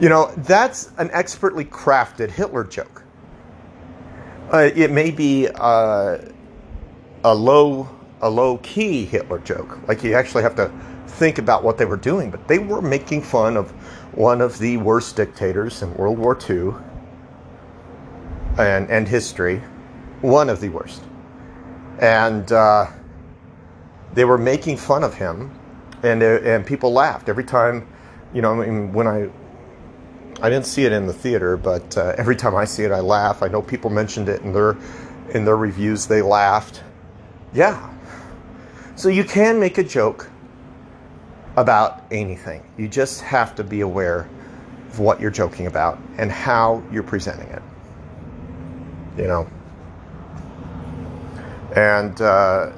You 0.00 0.08
know, 0.08 0.32
that's 0.36 0.92
an 0.98 1.10
expertly 1.12 1.64
crafted 1.64 2.30
Hitler 2.30 2.62
joke. 2.62 3.02
Uh, 4.52 4.70
it 4.74 4.92
may 4.92 5.10
be 5.10 5.48
uh, 5.48 6.18
a 7.24 7.34
low 7.34 7.88
a 8.20 8.30
low 8.30 8.58
key 8.58 9.04
Hitler 9.04 9.40
joke. 9.40 9.78
Like 9.88 10.04
you 10.04 10.14
actually 10.14 10.44
have 10.44 10.54
to 10.56 10.70
think 11.06 11.38
about 11.38 11.64
what 11.64 11.78
they 11.78 11.84
were 11.84 11.96
doing, 11.96 12.30
but 12.30 12.46
they 12.46 12.58
were 12.58 12.80
making 12.80 13.22
fun 13.22 13.56
of 13.56 13.70
one 14.12 14.40
of 14.40 14.58
the 14.58 14.76
worst 14.76 15.16
dictators 15.16 15.82
in 15.82 15.92
World 15.94 16.18
War 16.18 16.38
II 16.48 16.74
and 18.56 18.88
and 18.90 19.08
history, 19.08 19.62
one 20.20 20.48
of 20.48 20.60
the 20.60 20.68
worst, 20.68 21.02
and 21.98 22.52
uh, 22.52 22.86
they 24.14 24.24
were 24.24 24.38
making 24.38 24.76
fun 24.76 25.02
of 25.02 25.14
him, 25.14 25.50
and 26.04 26.22
uh, 26.22 26.40
and 26.44 26.64
people 26.64 26.92
laughed 26.92 27.28
every 27.28 27.44
time. 27.44 27.86
You 28.32 28.42
know, 28.42 28.60
I 28.60 28.66
mean, 28.66 28.92
when 28.92 29.08
I 29.08 29.28
I 30.40 30.48
didn't 30.48 30.66
see 30.66 30.84
it 30.84 30.92
in 30.92 31.06
the 31.06 31.12
theater, 31.12 31.56
but 31.56 31.96
uh, 31.96 32.14
every 32.16 32.36
time 32.36 32.54
I 32.54 32.64
see 32.64 32.84
it, 32.84 32.92
I 32.92 33.00
laugh. 33.00 33.42
I 33.42 33.48
know 33.48 33.60
people 33.60 33.90
mentioned 33.90 34.28
it 34.28 34.42
in 34.42 34.52
their 34.52 34.76
in 35.30 35.44
their 35.44 35.56
reviews. 35.56 36.06
They 36.06 36.22
laughed. 36.22 36.82
Yeah. 37.52 37.92
So 38.94 39.08
you 39.08 39.24
can 39.24 39.58
make 39.58 39.78
a 39.78 39.84
joke 39.84 40.30
about 41.56 42.04
anything. 42.12 42.62
You 42.76 42.88
just 42.88 43.20
have 43.22 43.56
to 43.56 43.64
be 43.64 43.80
aware 43.80 44.28
of 44.88 45.00
what 45.00 45.20
you're 45.20 45.30
joking 45.30 45.66
about 45.66 45.98
and 46.18 46.30
how 46.30 46.84
you're 46.92 47.02
presenting 47.02 47.48
it. 47.48 47.62
You 49.16 49.26
know. 49.26 49.50
And 51.74 52.20
uh, 52.20 52.70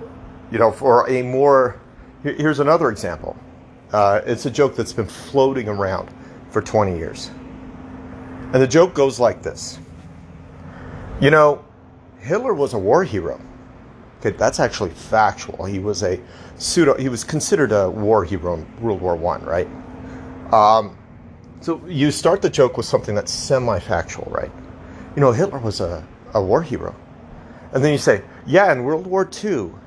you 0.51 0.59
know, 0.59 0.73
for 0.73 1.09
a 1.11 1.23
more 1.23 1.79
here's 2.23 2.61
another 2.61 2.91
example. 2.91 3.37
Uh, 3.93 4.23
it's 4.25 4.47
a 4.47 4.51
joke 4.51 4.77
that's 4.77 4.93
been 4.93 5.07
floating 5.07 5.69
around 5.69 6.11
for 6.51 6.63
20 6.63 6.97
years. 6.97 7.31
And 8.53 8.61
the 8.61 8.67
joke 8.67 8.95
goes 8.95 9.21
like 9.21 9.43
this 9.43 9.79
You 11.21 11.31
know, 11.31 11.65
Hitler 12.19 12.55
was 12.55 12.75
a 12.75 12.79
war 12.79 13.05
hero. 13.05 13.41
Okay, 14.19 14.37
that's 14.37 14.61
actually 14.61 14.91
factual. 14.91 15.65
He 15.65 15.79
was 15.79 16.03
a 16.03 16.21
pseudo. 16.57 16.97
He 16.99 17.09
was 17.09 17.25
considered 17.25 17.73
a 17.73 17.89
war 17.89 18.25
hero 18.25 18.55
in 18.55 18.81
World 18.81 19.01
War 19.01 19.17
One, 19.17 19.43
right? 19.45 19.69
Um, 20.53 20.99
so 21.61 21.81
you 21.87 22.11
start 22.11 22.43
the 22.43 22.51
joke 22.51 22.77
with 22.77 22.87
something 22.87 23.15
that's 23.15 23.33
semi-factual, 23.33 24.31
right? 24.31 24.51
You 25.15 25.21
know, 25.21 25.33
Hitler 25.33 25.59
was 25.59 25.81
a, 25.81 26.07
a 26.35 26.43
war 26.43 26.63
hero, 26.63 26.95
and 27.73 27.83
then 27.85 27.93
you 27.93 27.99
say, 27.99 28.23
yeah, 28.47 28.73
in 28.73 28.83
World 28.85 29.07
War 29.07 29.25
Two, 29.25 29.79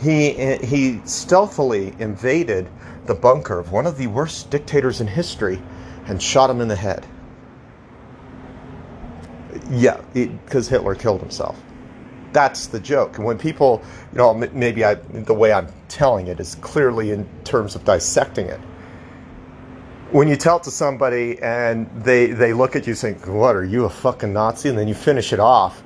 he 0.00 0.56
he 0.58 1.00
stealthily 1.04 1.94
invaded 1.98 2.68
the 3.06 3.14
bunker 3.14 3.58
of 3.58 3.72
one 3.72 3.86
of 3.86 3.98
the 3.98 4.06
worst 4.06 4.50
dictators 4.50 5.00
in 5.00 5.08
history 5.08 5.60
and 6.06 6.22
shot 6.22 6.50
him 6.50 6.60
in 6.60 6.68
the 6.68 6.76
head. 6.76 7.06
Yeah, 9.70 10.00
because 10.12 10.68
Hitler 10.68 10.94
killed 10.94 11.20
himself. 11.20 11.60
That's 12.32 12.66
the 12.66 12.80
joke. 12.80 13.16
And 13.16 13.26
when 13.26 13.38
people, 13.38 13.82
you 14.12 14.18
know, 14.18 14.32
maybe 14.34 14.84
I, 14.84 14.94
the 14.94 15.34
way 15.34 15.52
I'm 15.52 15.68
telling 15.88 16.28
it 16.28 16.40
is 16.40 16.54
clearly 16.56 17.10
in 17.10 17.28
terms 17.44 17.74
of 17.74 17.84
dissecting 17.84 18.46
it. 18.46 18.60
When 20.10 20.28
you 20.28 20.36
tell 20.36 20.56
it 20.58 20.62
to 20.64 20.70
somebody 20.70 21.40
and 21.42 21.90
they, 22.02 22.26
they 22.26 22.52
look 22.52 22.76
at 22.76 22.86
you 22.86 22.94
saying, 22.94 23.16
What, 23.26 23.56
are 23.56 23.64
you 23.64 23.84
a 23.84 23.90
fucking 23.90 24.32
Nazi? 24.32 24.68
And 24.68 24.78
then 24.78 24.88
you 24.88 24.94
finish 24.94 25.32
it 25.32 25.40
off, 25.40 25.82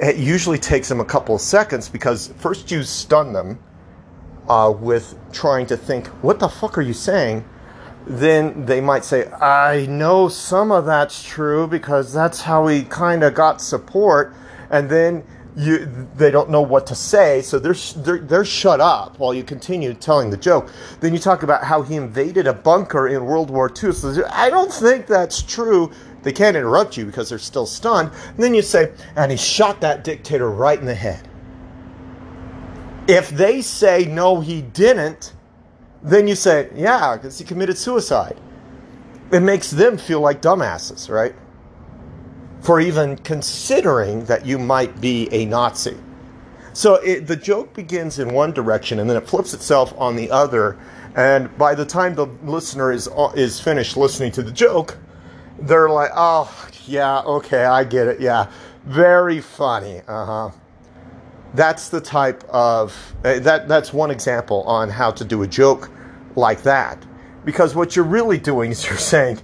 it 0.00 0.16
usually 0.16 0.58
takes 0.58 0.88
them 0.88 1.00
a 1.00 1.04
couple 1.04 1.34
of 1.34 1.40
seconds 1.40 1.88
because 1.88 2.28
first 2.38 2.70
you 2.70 2.82
stun 2.82 3.32
them 3.32 3.58
uh, 4.48 4.74
with 4.76 5.14
trying 5.32 5.66
to 5.66 5.76
think, 5.76 6.06
What 6.22 6.38
the 6.38 6.48
fuck 6.48 6.76
are 6.78 6.82
you 6.82 6.92
saying? 6.94 7.44
Then 8.06 8.66
they 8.66 8.80
might 8.80 9.04
say, 9.04 9.30
I 9.30 9.86
know 9.86 10.28
some 10.28 10.70
of 10.70 10.84
that's 10.84 11.22
true 11.22 11.66
because 11.66 12.12
that's 12.12 12.42
how 12.42 12.66
we 12.66 12.82
kind 12.82 13.22
of 13.24 13.34
got 13.34 13.60
support. 13.60 14.34
And 14.70 14.90
then 14.90 15.24
you, 15.56 16.08
they 16.16 16.30
don't 16.30 16.50
know 16.50 16.60
what 16.60 16.86
to 16.88 16.94
say, 16.94 17.40
so 17.40 17.58
they're, 17.58 17.74
they're, 17.96 18.18
they're 18.18 18.44
shut 18.44 18.80
up 18.80 19.18
while 19.18 19.32
you 19.32 19.44
continue 19.44 19.94
telling 19.94 20.30
the 20.30 20.36
joke. 20.36 20.70
Then 21.00 21.12
you 21.12 21.18
talk 21.18 21.44
about 21.44 21.64
how 21.64 21.82
he 21.82 21.94
invaded 21.94 22.46
a 22.46 22.52
bunker 22.52 23.08
in 23.08 23.24
World 23.24 23.50
War 23.50 23.70
II. 23.70 23.92
So 23.92 24.24
I 24.30 24.50
don't 24.50 24.72
think 24.72 25.06
that's 25.06 25.42
true. 25.42 25.90
They 26.22 26.32
can't 26.32 26.56
interrupt 26.56 26.96
you 26.96 27.06
because 27.06 27.28
they're 27.28 27.38
still 27.38 27.66
stunned. 27.66 28.10
And 28.28 28.38
then 28.38 28.54
you 28.54 28.62
say, 28.62 28.92
and 29.14 29.30
he 29.30 29.36
shot 29.36 29.80
that 29.82 30.04
dictator 30.04 30.50
right 30.50 30.78
in 30.78 30.86
the 30.86 30.94
head. 30.94 31.28
If 33.06 33.30
they 33.30 33.60
say, 33.60 34.06
no, 34.06 34.40
he 34.40 34.62
didn't, 34.62 35.34
then 36.04 36.28
you 36.28 36.34
say, 36.34 36.68
yeah, 36.74 37.16
because 37.16 37.38
he 37.38 37.44
committed 37.44 37.78
suicide. 37.78 38.36
It 39.32 39.40
makes 39.40 39.70
them 39.70 39.96
feel 39.96 40.20
like 40.20 40.42
dumbasses, 40.42 41.08
right? 41.08 41.34
For 42.60 42.78
even 42.78 43.16
considering 43.16 44.26
that 44.26 44.44
you 44.44 44.58
might 44.58 45.00
be 45.00 45.28
a 45.32 45.46
Nazi. 45.46 45.96
So 46.74 46.96
it, 46.96 47.26
the 47.26 47.36
joke 47.36 47.72
begins 47.72 48.18
in 48.18 48.34
one 48.34 48.52
direction 48.52 48.98
and 48.98 49.08
then 49.08 49.16
it 49.16 49.26
flips 49.26 49.54
itself 49.54 49.94
on 49.96 50.14
the 50.14 50.30
other. 50.30 50.78
And 51.16 51.56
by 51.56 51.74
the 51.74 51.86
time 51.86 52.14
the 52.14 52.26
listener 52.42 52.92
is, 52.92 53.08
is 53.34 53.58
finished 53.58 53.96
listening 53.96 54.32
to 54.32 54.42
the 54.42 54.52
joke, 54.52 54.98
they're 55.58 55.88
like, 55.88 56.10
oh, 56.14 56.68
yeah, 56.84 57.20
okay, 57.20 57.64
I 57.64 57.84
get 57.84 58.08
it. 58.08 58.20
Yeah, 58.20 58.50
very 58.84 59.40
funny. 59.40 60.02
Uh 60.06 60.26
huh 60.26 60.50
that's 61.54 61.88
the 61.88 62.00
type 62.00 62.44
of 62.48 63.14
uh, 63.24 63.38
that 63.38 63.68
that's 63.68 63.92
one 63.92 64.10
example 64.10 64.62
on 64.64 64.90
how 64.90 65.10
to 65.12 65.24
do 65.24 65.42
a 65.42 65.46
joke 65.46 65.88
like 66.36 66.62
that. 66.62 67.04
Because 67.44 67.74
what 67.74 67.94
you're 67.94 68.04
really 68.04 68.38
doing 68.38 68.70
is 68.70 68.86
you're 68.86 68.96
saying 68.98 69.38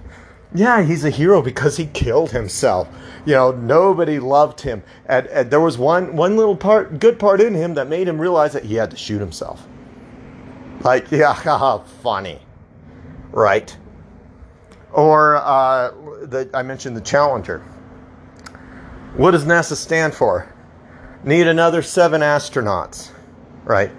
yeah 0.53 0.81
he's 0.83 1.05
a 1.05 1.09
hero 1.09 1.41
because 1.41 1.77
he 1.77 1.85
killed 1.87 2.31
himself. 2.31 2.87
You 3.25 3.33
know 3.33 3.51
nobody 3.51 4.19
loved 4.19 4.61
him. 4.61 4.83
And, 5.05 5.27
and 5.27 5.51
there 5.51 5.61
was 5.61 5.77
one 5.77 6.15
one 6.15 6.35
little 6.37 6.55
part 6.55 6.99
good 6.99 7.19
part 7.19 7.41
in 7.41 7.53
him 7.53 7.75
that 7.75 7.87
made 7.87 8.07
him 8.07 8.19
realize 8.19 8.53
that 8.53 8.63
he 8.63 8.75
had 8.75 8.91
to 8.91 8.97
shoot 8.97 9.19
himself. 9.19 9.65
Like 10.81 11.11
yeah 11.11 11.33
funny. 12.01 12.39
Right? 13.31 13.75
Or 14.91 15.37
uh, 15.37 15.91
the, 16.25 16.49
i 16.53 16.63
mentioned 16.63 16.97
the 16.97 17.01
challenger. 17.01 17.59
What 19.15 19.31
does 19.31 19.45
nasa 19.45 19.75
stand 19.75 20.13
for? 20.13 20.53
Need 21.23 21.47
another 21.47 21.81
seven 21.81 22.21
astronauts, 22.21 23.11
right? 23.63 23.91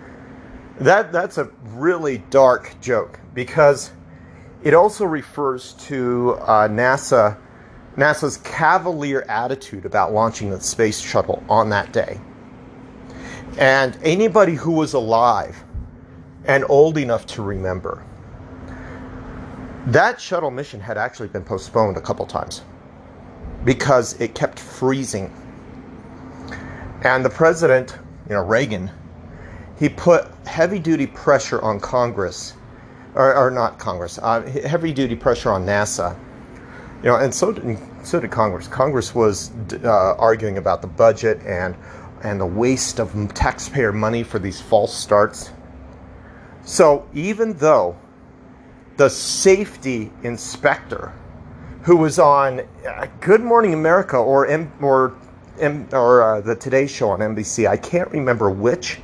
That 0.83 1.13
that's 1.13 1.39
a 1.39 1.45
really 1.75 2.19
dark 2.31 2.75
joke 2.81 3.21
because 3.35 3.93
it 4.65 4.75
also 4.75 5.05
refers 5.05 5.75
to 5.75 6.33
uh, 6.41 6.69
NASA 6.69 7.39
NASA's 7.97 8.39
cavalier 8.39 9.23
attitude 9.29 9.87
about 9.87 10.13
launching 10.13 10.51
the 10.51 10.61
space 10.61 11.01
shuttle 11.01 11.43
on 11.49 11.69
that 11.71 11.93
day. 11.93 12.21
And 13.59 13.97
anybody 14.03 14.55
who 14.55 14.73
was 14.73 14.95
alive 14.95 15.63
and 16.47 16.65
old 16.69 16.99
enough 16.99 17.27
to 17.27 17.43
remember, 17.43 18.05
that 19.87 20.21
shuttle 20.21 20.51
mission 20.51 20.81
had 20.81 20.99
actually 20.99 21.29
been 21.29 21.45
postponed 21.45 21.97
a 21.97 22.01
couple 22.01 22.27
times 22.27 22.63
because 23.65 24.21
it 24.21 24.35
kept 24.35 24.59
freezing 24.59 25.33
and 27.05 27.25
the 27.25 27.31
president, 27.31 27.99
you 28.29 28.35
know, 28.35 28.45
Reagan, 28.45 28.91
he 29.79 29.89
put 29.89 30.27
heavy 30.47 30.79
duty 30.79 31.07
pressure 31.07 31.61
on 31.63 31.81
Congress, 31.81 32.55
or, 33.15 33.35
or 33.35 33.51
not 33.51 33.79
Congress, 33.79 34.19
uh, 34.23 34.43
heavy 34.65 34.93
duty 34.93 35.17
pressure 35.17 35.51
on 35.51 35.67
NASA. 35.67 36.19
You 37.03 37.09
know, 37.09 37.17
and 37.17 37.35
so 37.35 37.53
did, 37.53 37.79
so 38.05 38.21
did 38.21 38.31
Congress. 38.31 38.69
Congress 38.69 39.15
was 39.15 39.51
uh, 39.85 40.15
arguing 40.17 40.59
about 40.59 40.83
the 40.83 40.89
budget 40.89 41.41
and 41.45 41.77
and 42.23 42.41
the 42.41 42.47
waste 42.47 43.01
of 43.01 43.35
taxpayer 43.35 43.93
money 43.93 44.23
for 44.23 44.39
these 44.39 44.61
false 44.61 44.97
starts. 44.97 45.51
So 46.65 47.09
even 47.13 47.55
though 47.55 47.97
the 48.97 49.11
safety 49.11 50.13
inspector, 50.23 51.13
who 51.83 51.97
was 51.97 52.19
on 52.19 52.61
uh, 52.87 53.07
Good 53.21 53.41
Morning 53.41 53.75
America 53.75 54.17
or 54.17 54.47
M- 54.47 54.73
or 54.81 55.17
M- 55.59 55.89
or 55.93 56.23
uh, 56.23 56.41
the 56.41 56.55
Today 56.55 56.87
Show 56.87 57.11
on 57.11 57.19
NBC. 57.21 57.69
I 57.69 57.77
can't 57.77 58.11
remember 58.11 58.51
which. 58.51 59.01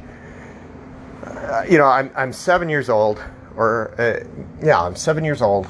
You 1.69 1.79
know, 1.79 1.87
I'm 1.87 2.11
I'm 2.15 2.33
seven 2.33 2.69
years 2.69 2.91
old, 2.91 3.23
or 3.57 3.95
uh, 3.99 4.21
yeah, 4.63 4.81
I'm 4.81 4.97
seven 4.97 5.25
years 5.25 5.43
old. 5.43 5.67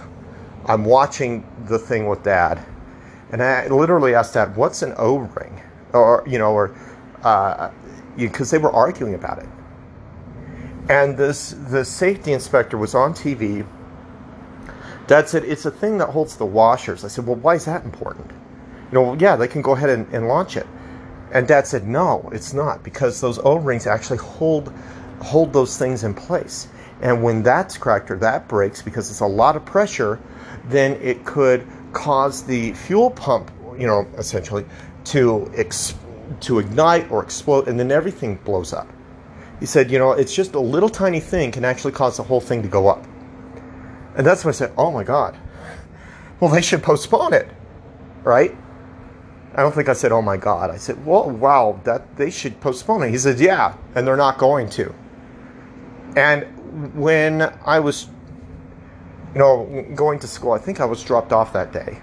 I'm 0.67 0.85
watching 0.85 1.47
the 1.67 1.79
thing 1.79 2.09
with 2.09 2.23
Dad, 2.25 2.65
And 3.33 3.43
I 3.43 3.69
literally 3.69 4.15
asked 4.15 4.35
Dad, 4.35 4.57
"What's 4.57 4.83
an 4.83 4.95
O-ring?" 4.97 5.63
Or 5.93 6.25
you 6.27 6.39
know, 6.39 6.53
or 6.53 6.69
because 8.17 8.53
uh, 8.53 8.57
they 8.57 8.63
were 8.63 8.73
arguing 8.73 9.15
about 9.15 9.39
it. 9.39 9.49
And 10.89 11.17
this 11.17 11.51
the 11.69 11.85
safety 11.85 12.33
inspector 12.33 12.79
was 12.79 12.95
on 12.95 13.15
TV. 13.15 13.67
Dad 15.07 15.29
said, 15.29 15.45
"It's 15.45 15.67
a 15.67 15.71
thing 15.71 15.99
that 15.99 16.11
holds 16.11 16.37
the 16.37 16.47
washers." 16.47 17.05
I 17.05 17.09
said, 17.09 17.27
"Well, 17.27 17.37
why 17.37 17.55
is 17.55 17.67
that 17.67 17.85
important?" 17.85 18.31
You 18.93 18.99
know, 19.01 19.15
yeah, 19.15 19.37
they 19.37 19.49
can 19.49 19.63
go 19.63 19.73
ahead 19.73 19.91
and, 19.91 20.09
and 20.13 20.29
launch 20.29 20.57
it. 20.57 20.67
And 21.33 21.47
Dad 21.47 21.67
said, 21.67 21.87
"No, 21.87 22.29
it's 22.33 22.53
not 22.53 22.83
because 22.83 23.21
those 23.21 23.39
O-rings 23.39 23.87
actually 23.87 24.19
hold 24.19 24.73
hold 25.21 25.53
those 25.53 25.77
things 25.77 26.05
in 26.05 26.15
place." 26.15 26.69
And 27.01 27.23
when 27.23 27.43
that's 27.43 27.79
cracked 27.79 28.11
or 28.11 28.17
that 28.17 28.49
breaks 28.49 28.83
because 28.83 29.11
it's 29.11 29.21
a 29.21 29.27
lot 29.27 29.57
of 29.57 29.65
pressure, 29.65 30.19
then 30.69 30.99
it 31.01 31.25
could 31.25 31.67
cause 31.93 32.43
the 32.43 32.73
fuel 32.73 33.11
pump, 33.11 33.51
you 33.79 33.87
know, 33.87 34.07
essentially 34.17 34.65
to 35.05 35.51
ex- 35.55 35.95
to 36.41 36.59
ignite 36.59 37.11
or 37.11 37.23
explode, 37.23 37.69
and 37.69 37.79
then 37.79 37.91
everything 37.91 38.37
blows 38.45 38.73
up. 38.73 38.89
He 39.61 39.67
said, 39.67 39.91
you 39.91 39.99
know, 39.99 40.13
it's 40.13 40.35
just 40.35 40.55
a 40.55 40.61
little 40.61 40.89
tiny 40.89 41.21
thing 41.21 41.51
can 41.51 41.65
actually 41.65 41.93
cause 41.93 42.17
the 42.17 42.23
whole 42.23 42.41
thing 42.41 42.63
to 42.63 42.69
go 42.69 42.89
up. 42.89 43.05
And 44.17 44.27
that's 44.27 44.45
when 44.45 44.53
I 44.53 44.57
said, 44.57 44.73
oh 44.77 44.91
my 44.91 45.05
God. 45.05 45.37
Well, 46.41 46.51
they 46.51 46.63
should 46.63 46.83
postpone 46.83 47.33
it, 47.33 47.49
right? 48.23 48.57
I 49.55 49.63
don't 49.63 49.75
think 49.75 49.89
I 49.89 49.95
said, 49.95 50.13
oh 50.13 50.23
my 50.23 50.37
God. 50.37 50.71
I 50.71 50.77
said, 50.77 51.05
well, 51.05 51.29
wow, 51.29 51.81
that 51.85 52.17
they 52.17 52.31
should 52.31 52.61
postpone 52.61 53.03
it. 53.03 53.11
He 53.11 53.19
said, 53.19 53.41
yeah, 53.41 53.75
and 53.95 54.07
they're 54.07 54.17
not 54.17 54.39
going 54.39 54.69
to. 54.71 54.95
And 56.17 56.95
when 56.95 57.43
I 57.65 57.81
was, 57.81 58.09
you 59.35 59.39
know, 59.39 59.87
going 59.95 60.19
to 60.21 60.27
school, 60.27 60.53
I 60.53 60.59
think 60.59 60.81
I 60.81 60.85
was 60.85 61.03
dropped 61.05 61.33
off 61.33 61.53
that 61.53 61.73
day. 61.73 62.01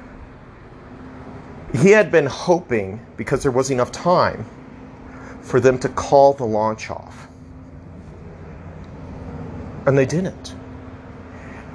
He 1.73 1.89
had 1.89 2.11
been 2.11 2.25
hoping, 2.25 3.05
because 3.17 3.43
there 3.43 3.51
was 3.51 3.71
enough 3.71 3.91
time, 3.91 4.45
for 5.41 5.59
them 5.59 5.77
to 5.79 5.89
call 5.89 6.33
the 6.33 6.45
launch 6.45 6.89
off. 6.89 7.27
And 9.85 9.97
they 9.97 10.05
didn't. 10.05 10.55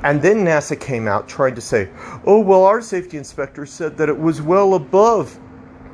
And 0.02 0.22
then 0.22 0.38
NASA 0.38 0.80
came 0.80 1.06
out 1.06 1.28
trying 1.28 1.54
to 1.54 1.60
say, 1.60 1.88
oh, 2.24 2.40
well, 2.40 2.64
our 2.64 2.80
safety 2.80 3.18
inspector 3.18 3.66
said 3.66 3.98
that 3.98 4.08
it 4.08 4.18
was 4.18 4.40
well 4.40 4.74
above 4.74 5.38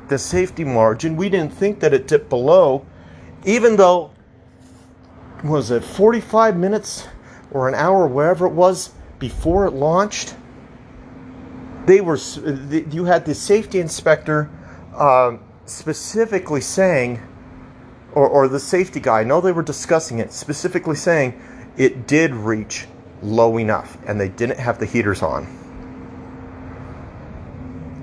the 0.07 0.17
safety 0.17 0.63
margin. 0.63 1.17
We 1.17 1.27
didn't 1.27 1.53
think 1.53 1.81
that 1.81 1.93
it 1.93 2.07
dipped 2.07 2.29
below, 2.29 2.85
even 3.43 3.75
though 3.75 4.13
was 5.43 5.71
it 5.71 5.83
45 5.83 6.57
minutes 6.57 7.07
or 7.51 7.67
an 7.67 7.75
hour, 7.75 8.07
wherever 8.07 8.45
it 8.45 8.53
was, 8.53 8.91
before 9.19 9.65
it 9.65 9.71
launched? 9.71 10.35
They 11.85 12.01
were. 12.01 12.19
You 12.91 13.05
had 13.05 13.25
the 13.25 13.33
safety 13.33 13.79
inspector 13.79 14.49
um, 14.95 15.39
specifically 15.65 16.61
saying, 16.61 17.21
or, 18.13 18.27
or 18.27 18.47
the 18.47 18.59
safety 18.59 18.99
guy. 18.99 19.21
I 19.21 19.23
know 19.23 19.39
they 19.39 19.53
were 19.53 19.63
discussing 19.63 20.19
it, 20.19 20.33
specifically 20.33 20.95
saying 20.95 21.39
it 21.77 22.07
did 22.07 22.33
reach 22.33 22.87
low 23.21 23.57
enough, 23.57 23.97
and 24.05 24.19
they 24.19 24.29
didn't 24.29 24.59
have 24.59 24.79
the 24.79 24.85
heaters 24.85 25.21
on. 25.21 25.45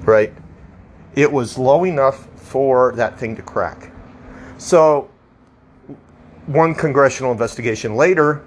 Right? 0.04 0.32
It 1.14 1.30
was 1.30 1.58
low 1.58 1.84
enough 1.84 2.26
for 2.40 2.92
that 2.92 3.18
thing 3.18 3.36
to 3.36 3.42
crack. 3.42 3.90
So 4.58 5.10
one 6.46 6.74
congressional 6.74 7.32
investigation 7.32 7.96
later 7.96 8.44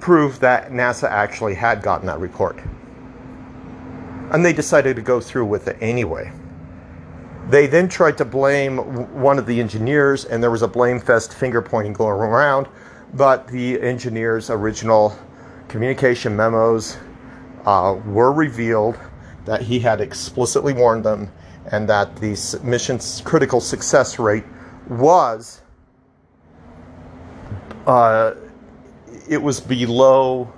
proved 0.00 0.40
that 0.40 0.70
NASA 0.70 1.08
actually 1.08 1.54
had 1.54 1.82
gotten 1.82 2.06
that 2.06 2.18
report. 2.18 2.58
And 4.30 4.44
they 4.44 4.52
decided 4.52 4.96
to 4.96 5.02
go 5.02 5.20
through 5.20 5.46
with 5.46 5.68
it 5.68 5.76
anyway. 5.80 6.32
They 7.48 7.66
then 7.66 7.88
tried 7.88 8.16
to 8.18 8.24
blame 8.24 8.78
one 9.20 9.38
of 9.38 9.46
the 9.46 9.58
engineers, 9.58 10.24
and 10.24 10.42
there 10.42 10.52
was 10.52 10.62
a 10.62 10.68
blame 10.68 11.00
fest 11.00 11.34
finger 11.34 11.60
pointing 11.60 11.94
going 11.94 12.12
around. 12.12 12.68
But 13.14 13.48
the 13.48 13.80
engineer's 13.80 14.50
original 14.50 15.18
communication 15.66 16.36
memos 16.36 16.96
uh, 17.64 17.98
were 18.06 18.32
revealed 18.32 18.98
that 19.46 19.62
he 19.62 19.80
had 19.80 20.00
explicitly 20.00 20.72
warned 20.72 21.04
them 21.04 21.30
and 21.72 21.88
that 21.88 22.16
the 22.16 22.60
mission's 22.62 23.20
critical 23.24 23.60
success 23.60 24.18
rate 24.18 24.44
was 24.88 25.62
uh, 27.90 28.36
it 29.28 29.42
was 29.42 29.60
below 29.60 30.52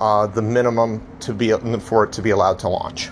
uh, 0.00 0.26
the 0.26 0.42
minimum 0.42 1.06
to 1.20 1.32
be 1.32 1.50
for 1.80 2.04
it 2.04 2.12
to 2.12 2.22
be 2.22 2.30
allowed 2.30 2.58
to 2.58 2.68
launch. 2.68 3.08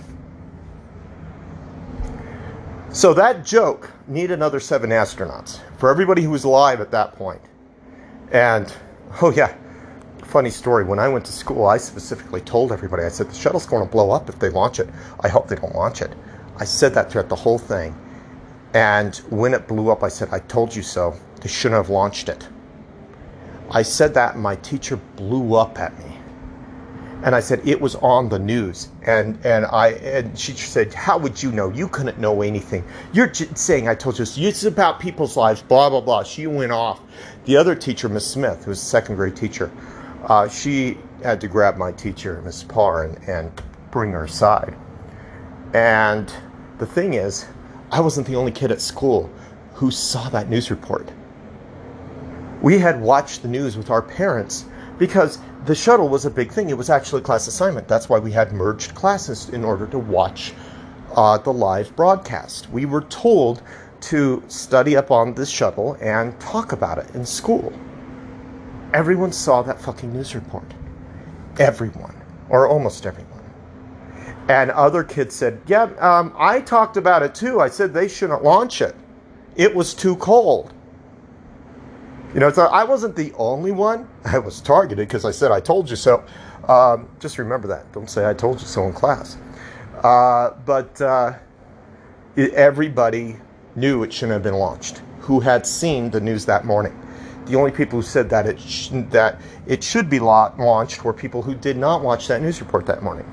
So 2.91 3.15
that 3.15 3.45
joke 3.45 3.91
need 4.07 4.31
another 4.31 4.61
seven 4.61 4.91
astronauts 4.91 5.61
for 5.79 5.91
everybody 5.91 6.23
who 6.23 6.31
was 6.31 6.45
alive 6.45 6.81
at 6.81 6.91
that 6.91 7.15
point. 7.15 7.41
And 8.31 8.73
oh 9.23 9.33
yeah, 9.33 9.57
funny 10.23 10.51
story. 10.51 10.85
When 10.85 10.99
I 10.99 11.09
went 11.09 11.25
to 11.25 11.33
school, 11.33 11.67
I 11.67 11.79
specifically 11.79 12.43
told 12.43 12.73
everybody. 12.73 13.05
I 13.05 13.09
said 13.09 13.31
the 13.31 13.35
shuttle's 13.35 13.67
going 13.67 13.85
to 13.85 13.91
blow 13.91 14.11
up 14.11 14.29
if 14.29 14.39
they 14.39 14.51
launch 14.51 14.81
it. 14.81 14.89
I 15.21 15.29
hope 15.29 15.49
they 15.49 15.57
don't 15.57 15.75
launch 15.75 16.03
it. 16.03 16.13
I 16.59 16.65
said 16.65 16.93
that 16.95 17.11
throughout 17.11 17.31
the 17.31 17.37
whole 17.37 17.59
thing. 17.59 17.95
And 18.75 19.17
when 19.31 19.55
it 19.55 19.67
blew 19.67 19.91
up, 19.91 20.03
I 20.03 20.09
said, 20.09 20.29
I 20.31 20.41
told 20.41 20.75
you 20.75 20.83
so. 20.83 21.17
They 21.41 21.49
shouldn't 21.49 21.79
have 21.79 21.91
launched 21.91 22.29
it. 22.29 22.47
I 23.71 23.83
said 23.83 24.15
that, 24.15 24.35
and 24.35 24.43
my 24.43 24.57
teacher 24.57 24.97
blew 25.17 25.55
up 25.55 25.79
at 25.79 25.99
me. 25.99 26.17
And 27.23 27.35
I 27.35 27.41
said 27.41 27.67
it 27.67 27.81
was 27.81 27.97
on 27.97 28.29
the 28.29 28.39
news, 28.39 28.89
and 29.03 29.39
and 29.45 29.67
I 29.67 29.89
and 29.89 30.39
she 30.39 30.53
said, 30.53 30.93
"How 30.93 31.19
would 31.19 31.43
you 31.43 31.51
know? 31.51 31.71
You 31.71 31.89
couldn't 31.89 32.19
know 32.19 32.43
anything. 32.43 32.85
You're 33.13 33.33
saying 33.33 33.89
I 33.89 33.95
told 33.95 34.19
you 34.19 34.25
it's 34.47 34.65
about 34.65 35.01
people's 35.01 35.37
lives." 35.37 35.63
Blah 35.63 35.91
blah 35.91 36.03
blah. 36.03 36.23
She 36.23 36.47
went 36.47 36.73
off. 36.73 37.01
The 37.47 37.57
other 37.57 37.75
teacher, 37.75 38.09
Miss 38.09 38.27
Smith, 38.27 38.65
who 38.65 38.71
was 38.71 38.81
a 38.81 38.85
second 38.85 39.17
grade 39.17 39.35
teacher, 39.35 39.73
uh, 40.25 40.49
she 40.49 40.99
had 41.23 41.41
to 41.41 41.49
grab 41.49 41.77
my 41.77 41.91
teacher, 41.91 42.43
Miss 42.45 42.63
Parr, 42.63 43.05
and, 43.05 43.29
and 43.29 43.63
bring 43.91 44.13
her 44.13 44.25
aside. 44.25 44.77
And 45.73 46.33
the 46.79 46.87
thing 46.87 47.15
is, 47.15 47.47
I 47.91 48.01
wasn't 48.01 48.27
the 48.27 48.37
only 48.37 48.53
kid 48.53 48.71
at 48.71 48.81
school 48.81 49.31
who 49.75 49.91
saw 49.91 50.29
that 50.29 50.51
news 50.51 50.71
report 50.71 51.11
we 52.67 52.81
had 52.81 53.01
watched 53.01 53.43
the 53.43 53.49
news 53.49 53.77
with 53.77 53.91
our 53.91 54.03
parents 54.03 54.65
because 54.99 55.39
the 55.67 55.75
shuttle 55.77 56.09
was 56.09 56.25
a 56.25 56.31
big 56.31 56.51
thing. 56.51 56.69
It 56.69 56.77
was 56.77 56.91
actually 56.91 57.21
a 57.21 57.25
class 57.25 57.47
assignment. 57.47 57.87
That's 57.87 58.09
why 58.09 58.19
we 58.19 58.33
had 58.33 58.53
merged 58.53 58.93
classes 58.93 59.51
in 59.51 59.65
order 59.65 59.87
to 59.87 60.01
watch 60.01 60.53
uh, 61.15 61.39
the 61.39 61.53
live 61.53 61.95
broadcast. 61.95 62.69
We 62.71 62.85
were 62.85 63.03
told 63.03 63.63
to 64.11 64.43
study 64.49 64.97
up 64.97 65.13
on 65.13 65.33
this 65.33 65.49
shuttle 65.49 65.97
and 66.01 66.41
talk 66.41 66.73
about 66.73 66.99
it 66.99 67.15
in 67.15 67.25
school. 67.25 67.73
Everyone 68.93 69.31
saw 69.31 69.63
that 69.63 69.81
fucking 69.81 70.13
news 70.13 70.35
report. 70.35 70.75
Everyone, 71.61 72.21
or 72.49 72.67
almost 72.67 73.07
everyone. 73.07 73.45
And 74.49 74.73
other 74.73 75.05
kids 75.05 75.37
said, 75.37 75.61
Yeah, 75.69 75.85
um, 76.01 76.35
I 76.37 76.63
talked 76.63 76.97
about 76.97 77.23
it 77.23 77.33
too. 77.33 77.61
I 77.61 77.69
said 77.69 77.95
they 77.95 78.09
shouldn't 78.09 78.43
launch 78.43 78.83
it. 78.83 78.97
It 79.55 79.73
was 79.73 79.95
too 79.95 80.17
cold. 80.17 80.73
You 82.37 82.41
know, 82.41 82.53
so 82.53 82.67
I 82.67 82.85
wasn't 82.85 83.17
the 83.17 83.33
only 83.39 83.73
one. 83.73 84.07
I 84.27 84.39
was 84.39 84.61
targeted 84.61 85.09
because 85.09 85.25
I 85.25 85.31
said 85.31 85.53
I 85.53 85.59
told 85.59 85.89
you 85.89 85.97
so. 85.97 86.23
Um, 86.69 87.09
just 87.19 87.39
remember 87.39 87.67
that. 87.69 87.91
Don't 87.93 88.11
say 88.11 88.29
I 88.29 88.35
told 88.35 88.61
you 88.61 88.67
so 88.67 88.85
in 88.85 88.93
class. 88.93 89.39
Uh, 90.05 90.51
but 90.67 91.01
uh, 91.01 91.33
everybody 92.37 93.37
knew 93.75 94.03
it 94.03 94.13
shouldn't 94.13 94.35
have 94.35 94.43
been 94.43 94.59
launched. 94.59 95.01
Who 95.21 95.41
had 95.41 95.67
seen 95.67 96.11
the 96.11 96.21
news 96.21 96.45
that 96.45 96.67
morning? 96.67 96.95
The 97.47 97.57
only 97.57 97.71
people 97.71 98.01
who 98.01 98.07
said 98.07 98.29
that 98.29 98.47
it 98.47 98.61
sh- 98.61 98.91
that 99.13 99.41
it 99.67 99.83
should 99.83 100.11
be 100.11 100.21
launched 100.21 101.05
were 101.05 101.15
people 101.15 101.41
who 101.41 101.55
did 101.55 101.79
not 101.79 102.03
watch 102.03 102.29
that 102.29 102.43
news 102.43 102.61
report 102.61 102.85
that 102.85 103.03
morning. 103.03 103.25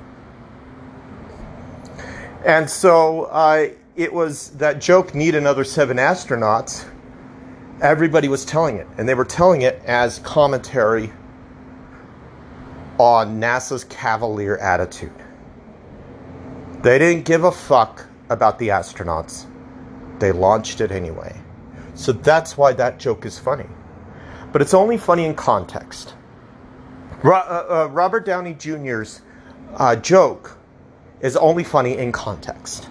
And 2.46 2.70
so 2.70 3.24
uh, 3.26 3.68
it 3.98 4.14
was 4.14 4.52
that 4.52 4.80
joke. 4.80 5.14
Need 5.14 5.36
another 5.36 5.66
seven 5.66 5.98
astronauts 5.98 6.86
everybody 7.84 8.30
was 8.30 8.46
telling 8.46 8.78
it, 8.78 8.88
and 8.98 9.08
they 9.08 9.14
were 9.14 9.26
telling 9.26 9.62
it 9.62 9.82
as 9.86 10.20
commentary 10.20 11.12
on 12.98 13.42
NASA's 13.42 13.84
cavalier 13.84 14.58
attitude. 14.58 15.12
They 16.82 16.98
didn't 16.98 17.26
give 17.26 17.44
a 17.44 17.52
fuck 17.52 18.06
about 18.30 18.58
the 18.58 18.70
astronauts. 18.70 19.46
They 20.20 20.32
launched 20.32 20.80
it 20.80 20.92
anyway. 20.92 21.36
So 21.94 22.14
that's 22.14 22.58
why 22.58 22.72
that 22.74 23.00
joke 23.00 23.26
is 23.26 23.38
funny. 23.38 23.68
But 24.54 24.62
it's 24.62 24.74
only 24.74 24.98
funny 24.98 25.26
in 25.26 25.36
context. 25.36 26.16
Ro- 27.22 27.36
uh, 27.36 27.66
uh, 27.70 27.90
Robert 27.92 28.26
Downey 28.26 28.54
Jr.'s 28.54 29.22
uh, 29.76 29.96
joke 29.98 30.58
is 31.20 31.36
only 31.36 31.64
funny 31.64 31.98
in 31.98 32.12
context. 32.12 32.90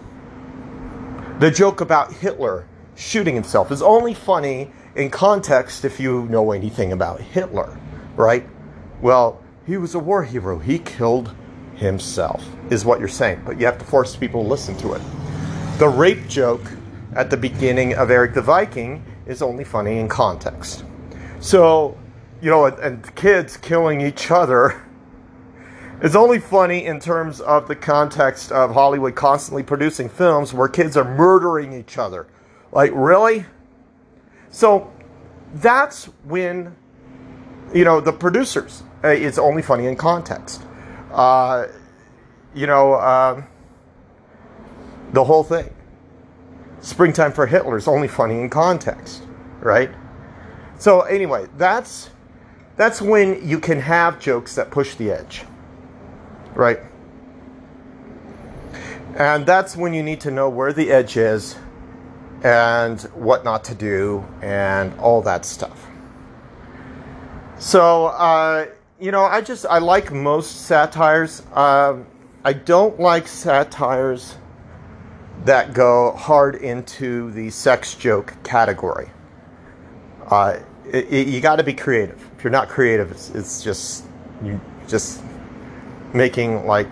The 1.38 1.50
joke 1.50 1.80
about 1.80 2.12
Hitler 2.12 2.66
shooting 2.94 3.34
himself 3.34 3.70
is 3.70 3.82
only 3.82 4.14
funny 4.14 4.70
in 4.94 5.10
context 5.10 5.84
if 5.84 5.98
you 5.98 6.26
know 6.26 6.52
anything 6.52 6.92
about 6.92 7.20
Hitler, 7.20 7.78
right? 8.16 8.46
Well, 9.00 9.42
he 9.66 9.76
was 9.76 9.94
a 9.94 9.98
war 9.98 10.22
hero. 10.22 10.58
He 10.58 10.78
killed 10.78 11.34
himself, 11.76 12.46
is 12.70 12.84
what 12.84 12.98
you're 12.98 13.08
saying. 13.08 13.42
But 13.44 13.58
you 13.58 13.66
have 13.66 13.78
to 13.78 13.84
force 13.84 14.16
people 14.16 14.42
to 14.42 14.48
listen 14.48 14.76
to 14.78 14.94
it. 14.94 15.02
the 15.78 15.88
rape 15.88 16.28
joke 16.28 16.62
at 17.14 17.30
the 17.30 17.36
beginning 17.36 17.94
of 17.94 18.10
Eric 18.10 18.34
the 18.34 18.42
Viking 18.42 19.04
is 19.26 19.42
only 19.42 19.64
funny 19.64 19.98
in 19.98 20.08
context. 20.08 20.84
So, 21.40 21.98
you 22.40 22.50
know, 22.50 22.66
and, 22.66 22.78
and 22.78 23.14
kids 23.16 23.56
killing 23.56 24.00
each 24.00 24.30
other 24.30 24.82
is 26.02 26.14
only 26.14 26.38
funny 26.38 26.84
in 26.84 27.00
terms 27.00 27.40
of 27.40 27.68
the 27.68 27.76
context 27.76 28.52
of 28.52 28.72
Hollywood 28.72 29.14
constantly 29.14 29.62
producing 29.62 30.08
films 30.08 30.52
where 30.52 30.68
kids 30.68 30.96
are 30.96 31.16
murdering 31.16 31.72
each 31.72 31.98
other. 31.98 32.26
Like, 32.70 32.90
really? 32.94 33.46
So, 34.52 34.92
that's 35.54 36.04
when, 36.24 36.76
you 37.74 37.84
know, 37.84 38.00
the 38.00 38.12
producers, 38.12 38.84
uh, 39.02 39.08
it's 39.08 39.38
only 39.38 39.62
funny 39.62 39.86
in 39.86 39.96
context. 39.96 40.62
Uh, 41.10 41.66
you 42.54 42.66
know, 42.66 42.94
um, 43.00 43.46
the 45.12 45.24
whole 45.24 45.42
thing. 45.42 45.74
Springtime 46.80 47.32
for 47.32 47.46
Hitler 47.46 47.76
is 47.76 47.86
only 47.86 48.08
funny 48.08 48.40
in 48.40 48.50
context, 48.50 49.22
right? 49.60 49.90
So 50.78 51.02
anyway, 51.02 51.46
that's 51.56 52.10
that's 52.76 53.00
when 53.00 53.46
you 53.46 53.60
can 53.60 53.78
have 53.80 54.18
jokes 54.18 54.56
that 54.56 54.70
push 54.70 54.94
the 54.96 55.12
edge. 55.12 55.44
Right? 56.54 56.80
And 59.14 59.46
that's 59.46 59.76
when 59.76 59.92
you 59.92 60.02
need 60.02 60.20
to 60.22 60.30
know 60.30 60.48
where 60.48 60.72
the 60.72 60.90
edge 60.90 61.16
is 61.16 61.56
and 62.42 63.02
what 63.14 63.44
not 63.44 63.64
to 63.64 63.74
do 63.74 64.24
and 64.42 64.98
all 64.98 65.22
that 65.22 65.44
stuff. 65.44 65.86
So, 67.58 68.06
uh, 68.06 68.66
you 68.98 69.12
know, 69.12 69.22
I 69.22 69.40
just, 69.40 69.66
I 69.66 69.78
like 69.78 70.12
most 70.12 70.66
satires. 70.66 71.42
Um, 71.54 72.06
I 72.44 72.52
don't 72.52 72.98
like 72.98 73.28
satires 73.28 74.36
that 75.44 75.74
go 75.74 76.12
hard 76.12 76.56
into 76.56 77.30
the 77.32 77.50
sex 77.50 77.94
joke 77.94 78.34
category. 78.42 79.10
Uh, 80.26 80.58
it, 80.90 81.12
it, 81.12 81.28
you 81.28 81.40
got 81.40 81.56
to 81.56 81.64
be 81.64 81.72
creative. 81.72 82.30
If 82.36 82.44
you're 82.44 82.50
not 82.50 82.68
creative, 82.68 83.10
it's, 83.10 83.30
it's 83.30 83.62
just 83.62 84.04
you 84.42 84.60
just 84.88 85.22
making 86.12 86.66
like 86.66 86.88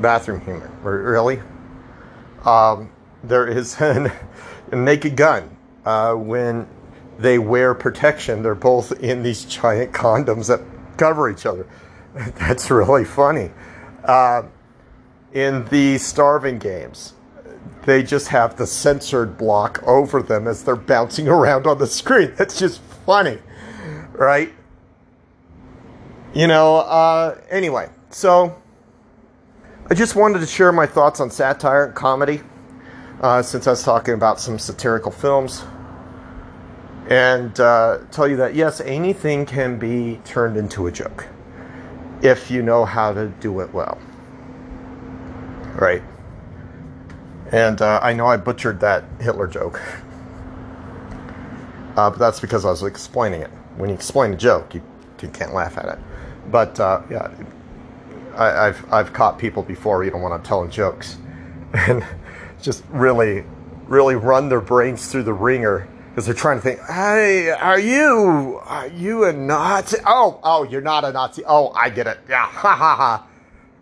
bathroom 0.00 0.40
humor. 0.40 0.70
Really, 0.82 1.40
um, 2.44 2.90
there 3.22 3.46
is 3.46 3.74
an, 3.80 4.10
naked 4.74 5.16
gun 5.16 5.56
uh, 5.84 6.14
when 6.14 6.68
they 7.18 7.38
wear 7.38 7.74
protection. 7.74 8.42
They're 8.42 8.54
both 8.54 8.92
in 9.00 9.22
these 9.22 9.44
giant 9.44 9.92
condoms 9.92 10.48
that 10.48 10.60
cover 10.96 11.30
each 11.30 11.46
other. 11.46 11.66
That's 12.14 12.70
really 12.70 13.04
funny. 13.04 13.50
Uh, 14.02 14.44
in 15.32 15.64
the 15.66 15.98
starving 15.98 16.58
games, 16.58 17.14
they 17.84 18.02
just 18.02 18.28
have 18.28 18.56
the 18.56 18.66
censored 18.66 19.36
block 19.36 19.82
over 19.86 20.22
them 20.22 20.46
as 20.46 20.62
they're 20.62 20.76
bouncing 20.76 21.28
around 21.36 21.66
on 21.66 21.78
the 21.78 21.86
screen. 21.86 22.32
That's 22.36 22.58
just 22.58 22.80
funny, 23.06 23.38
right? 24.12 24.52
You 26.32 26.46
know, 26.48 26.78
uh, 26.78 27.38
anyway, 27.48 27.90
so 28.10 28.60
I 29.88 29.94
just 29.94 30.16
wanted 30.16 30.40
to 30.40 30.46
share 30.46 30.72
my 30.72 30.86
thoughts 30.86 31.20
on 31.20 31.30
satire 31.30 31.86
and 31.86 31.94
comedy 31.94 32.40
uh, 33.24 33.42
since 33.42 33.66
I 33.66 33.70
was 33.70 33.82
talking 33.82 34.12
about 34.12 34.38
some 34.38 34.58
satirical 34.58 35.10
films. 35.10 35.64
And 37.08 37.58
uh, 37.58 38.00
tell 38.10 38.28
you 38.28 38.36
that 38.36 38.54
yes, 38.54 38.82
anything 38.82 39.46
can 39.46 39.78
be 39.78 40.20
turned 40.24 40.58
into 40.58 40.86
a 40.86 40.92
joke 40.92 41.26
if 42.22 42.50
you 42.50 42.62
know 42.62 42.84
how 42.84 43.14
to 43.14 43.28
do 43.40 43.60
it 43.60 43.72
well. 43.72 43.98
Right? 45.74 46.02
And 47.50 47.80
uh, 47.80 47.98
I 48.02 48.12
know 48.12 48.26
I 48.26 48.36
butchered 48.36 48.80
that 48.80 49.04
Hitler 49.20 49.48
joke. 49.48 49.80
Uh, 51.96 52.10
but 52.10 52.18
that's 52.18 52.40
because 52.40 52.64
I 52.64 52.70
was 52.70 52.82
explaining 52.82 53.42
it. 53.42 53.50
When 53.76 53.88
you 53.88 53.94
explain 53.94 54.32
a 54.32 54.36
joke, 54.36 54.74
you, 54.74 54.82
you 55.22 55.28
can't 55.28 55.54
laugh 55.54 55.78
at 55.78 55.84
it. 55.84 55.98
But 56.50 56.80
uh, 56.80 57.02
yeah, 57.08 57.30
I, 58.34 58.64
have 58.64 58.92
I've 58.92 59.12
caught 59.12 59.38
people 59.38 59.62
before 59.62 60.02
even 60.02 60.20
when 60.20 60.32
I'm 60.32 60.42
telling 60.42 60.72
jokes, 60.72 61.18
and 61.72 62.04
just 62.64 62.82
really, 62.90 63.44
really 63.86 64.14
run 64.14 64.48
their 64.48 64.60
brains 64.60 65.10
through 65.10 65.24
the 65.24 65.32
ringer 65.32 65.88
because 66.08 66.26
they're 66.26 66.34
trying 66.34 66.58
to 66.58 66.62
think, 66.62 66.80
hey, 66.80 67.50
are 67.50 67.78
you 67.78 68.60
are 68.64 68.88
you 68.88 69.24
a 69.24 69.32
Nazi? 69.32 69.96
Oh, 70.06 70.40
oh, 70.42 70.62
you're 70.62 70.80
not 70.80 71.04
a 71.04 71.12
Nazi. 71.12 71.42
Oh, 71.46 71.70
I 71.72 71.90
get 71.90 72.06
it. 72.06 72.18
Yeah, 72.28 72.46
ha 72.46 72.74
ha 72.74 72.96
ha. 72.96 73.26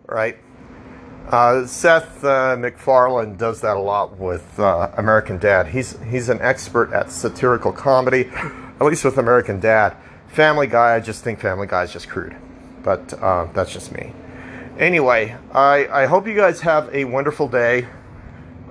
Right. 0.07 0.38
Uh, 1.29 1.66
Seth 1.66 2.25
uh, 2.25 2.57
MacFarlane 2.59 3.37
does 3.37 3.61
that 3.61 3.77
a 3.77 3.81
lot 3.81 4.18
with 4.18 4.59
uh, 4.59 4.90
American 4.97 5.38
Dad. 5.38 5.68
He's 5.68 5.99
he's 6.11 6.29
an 6.29 6.40
expert 6.40 6.92
at 6.92 7.12
satirical 7.12 7.71
comedy, 7.71 8.29
at 8.35 8.83
least 8.83 9.05
with 9.05 9.18
American 9.18 9.61
Dad. 9.61 9.95
Family 10.29 10.66
Guy, 10.66 10.97
I 10.97 11.01
just 11.01 11.23
think 11.23 11.38
Family 11.38 11.66
Guy 11.66 11.85
is 11.85 11.92
just 11.92 12.09
crude, 12.09 12.35
but 12.83 13.12
uh, 13.23 13.47
that's 13.53 13.73
just 13.73 13.92
me. 13.92 14.12
Anyway, 14.79 15.37
I 15.53 15.87
I 15.87 16.07
hope 16.07 16.27
you 16.27 16.35
guys 16.35 16.62
have 16.62 16.92
a 16.95 17.05
wonderful 17.05 17.47
day. 17.47 17.87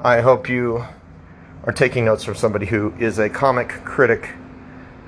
I 0.04 0.22
hope 0.22 0.50
you 0.50 0.84
are 1.64 1.72
taking 1.72 2.06
notes 2.06 2.24
from 2.24 2.34
somebody 2.34 2.66
who 2.66 2.92
is 2.98 3.20
a 3.20 3.30
comic 3.30 3.70
critic 3.86 4.32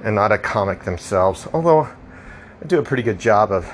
and 0.04 0.14
not 0.14 0.32
a 0.32 0.38
comic 0.38 0.84
themselves. 0.84 1.48
Although 1.52 1.88
I 2.62 2.66
do 2.68 2.78
a 2.78 2.84
pretty 2.84 3.02
good 3.02 3.20
job 3.20 3.52
of 3.52 3.74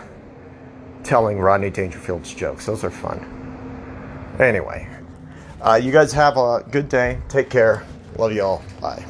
telling 1.03 1.39
Rodney 1.39 1.71
Dangerfield's 1.71 2.34
jokes. 2.34 2.65
Those 2.65 2.86
are 2.86 2.89
fun. 2.89 3.25
Anyway, 4.39 4.88
uh, 5.62 5.75
you 5.75 5.91
guys 5.91 6.13
have 6.13 6.38
a 6.38 6.63
good 6.71 6.88
day. 6.88 7.19
Take 7.27 7.49
care. 7.49 7.84
Love 8.15 8.32
you 8.32 8.43
all. 8.43 8.63
Bye. 8.79 9.03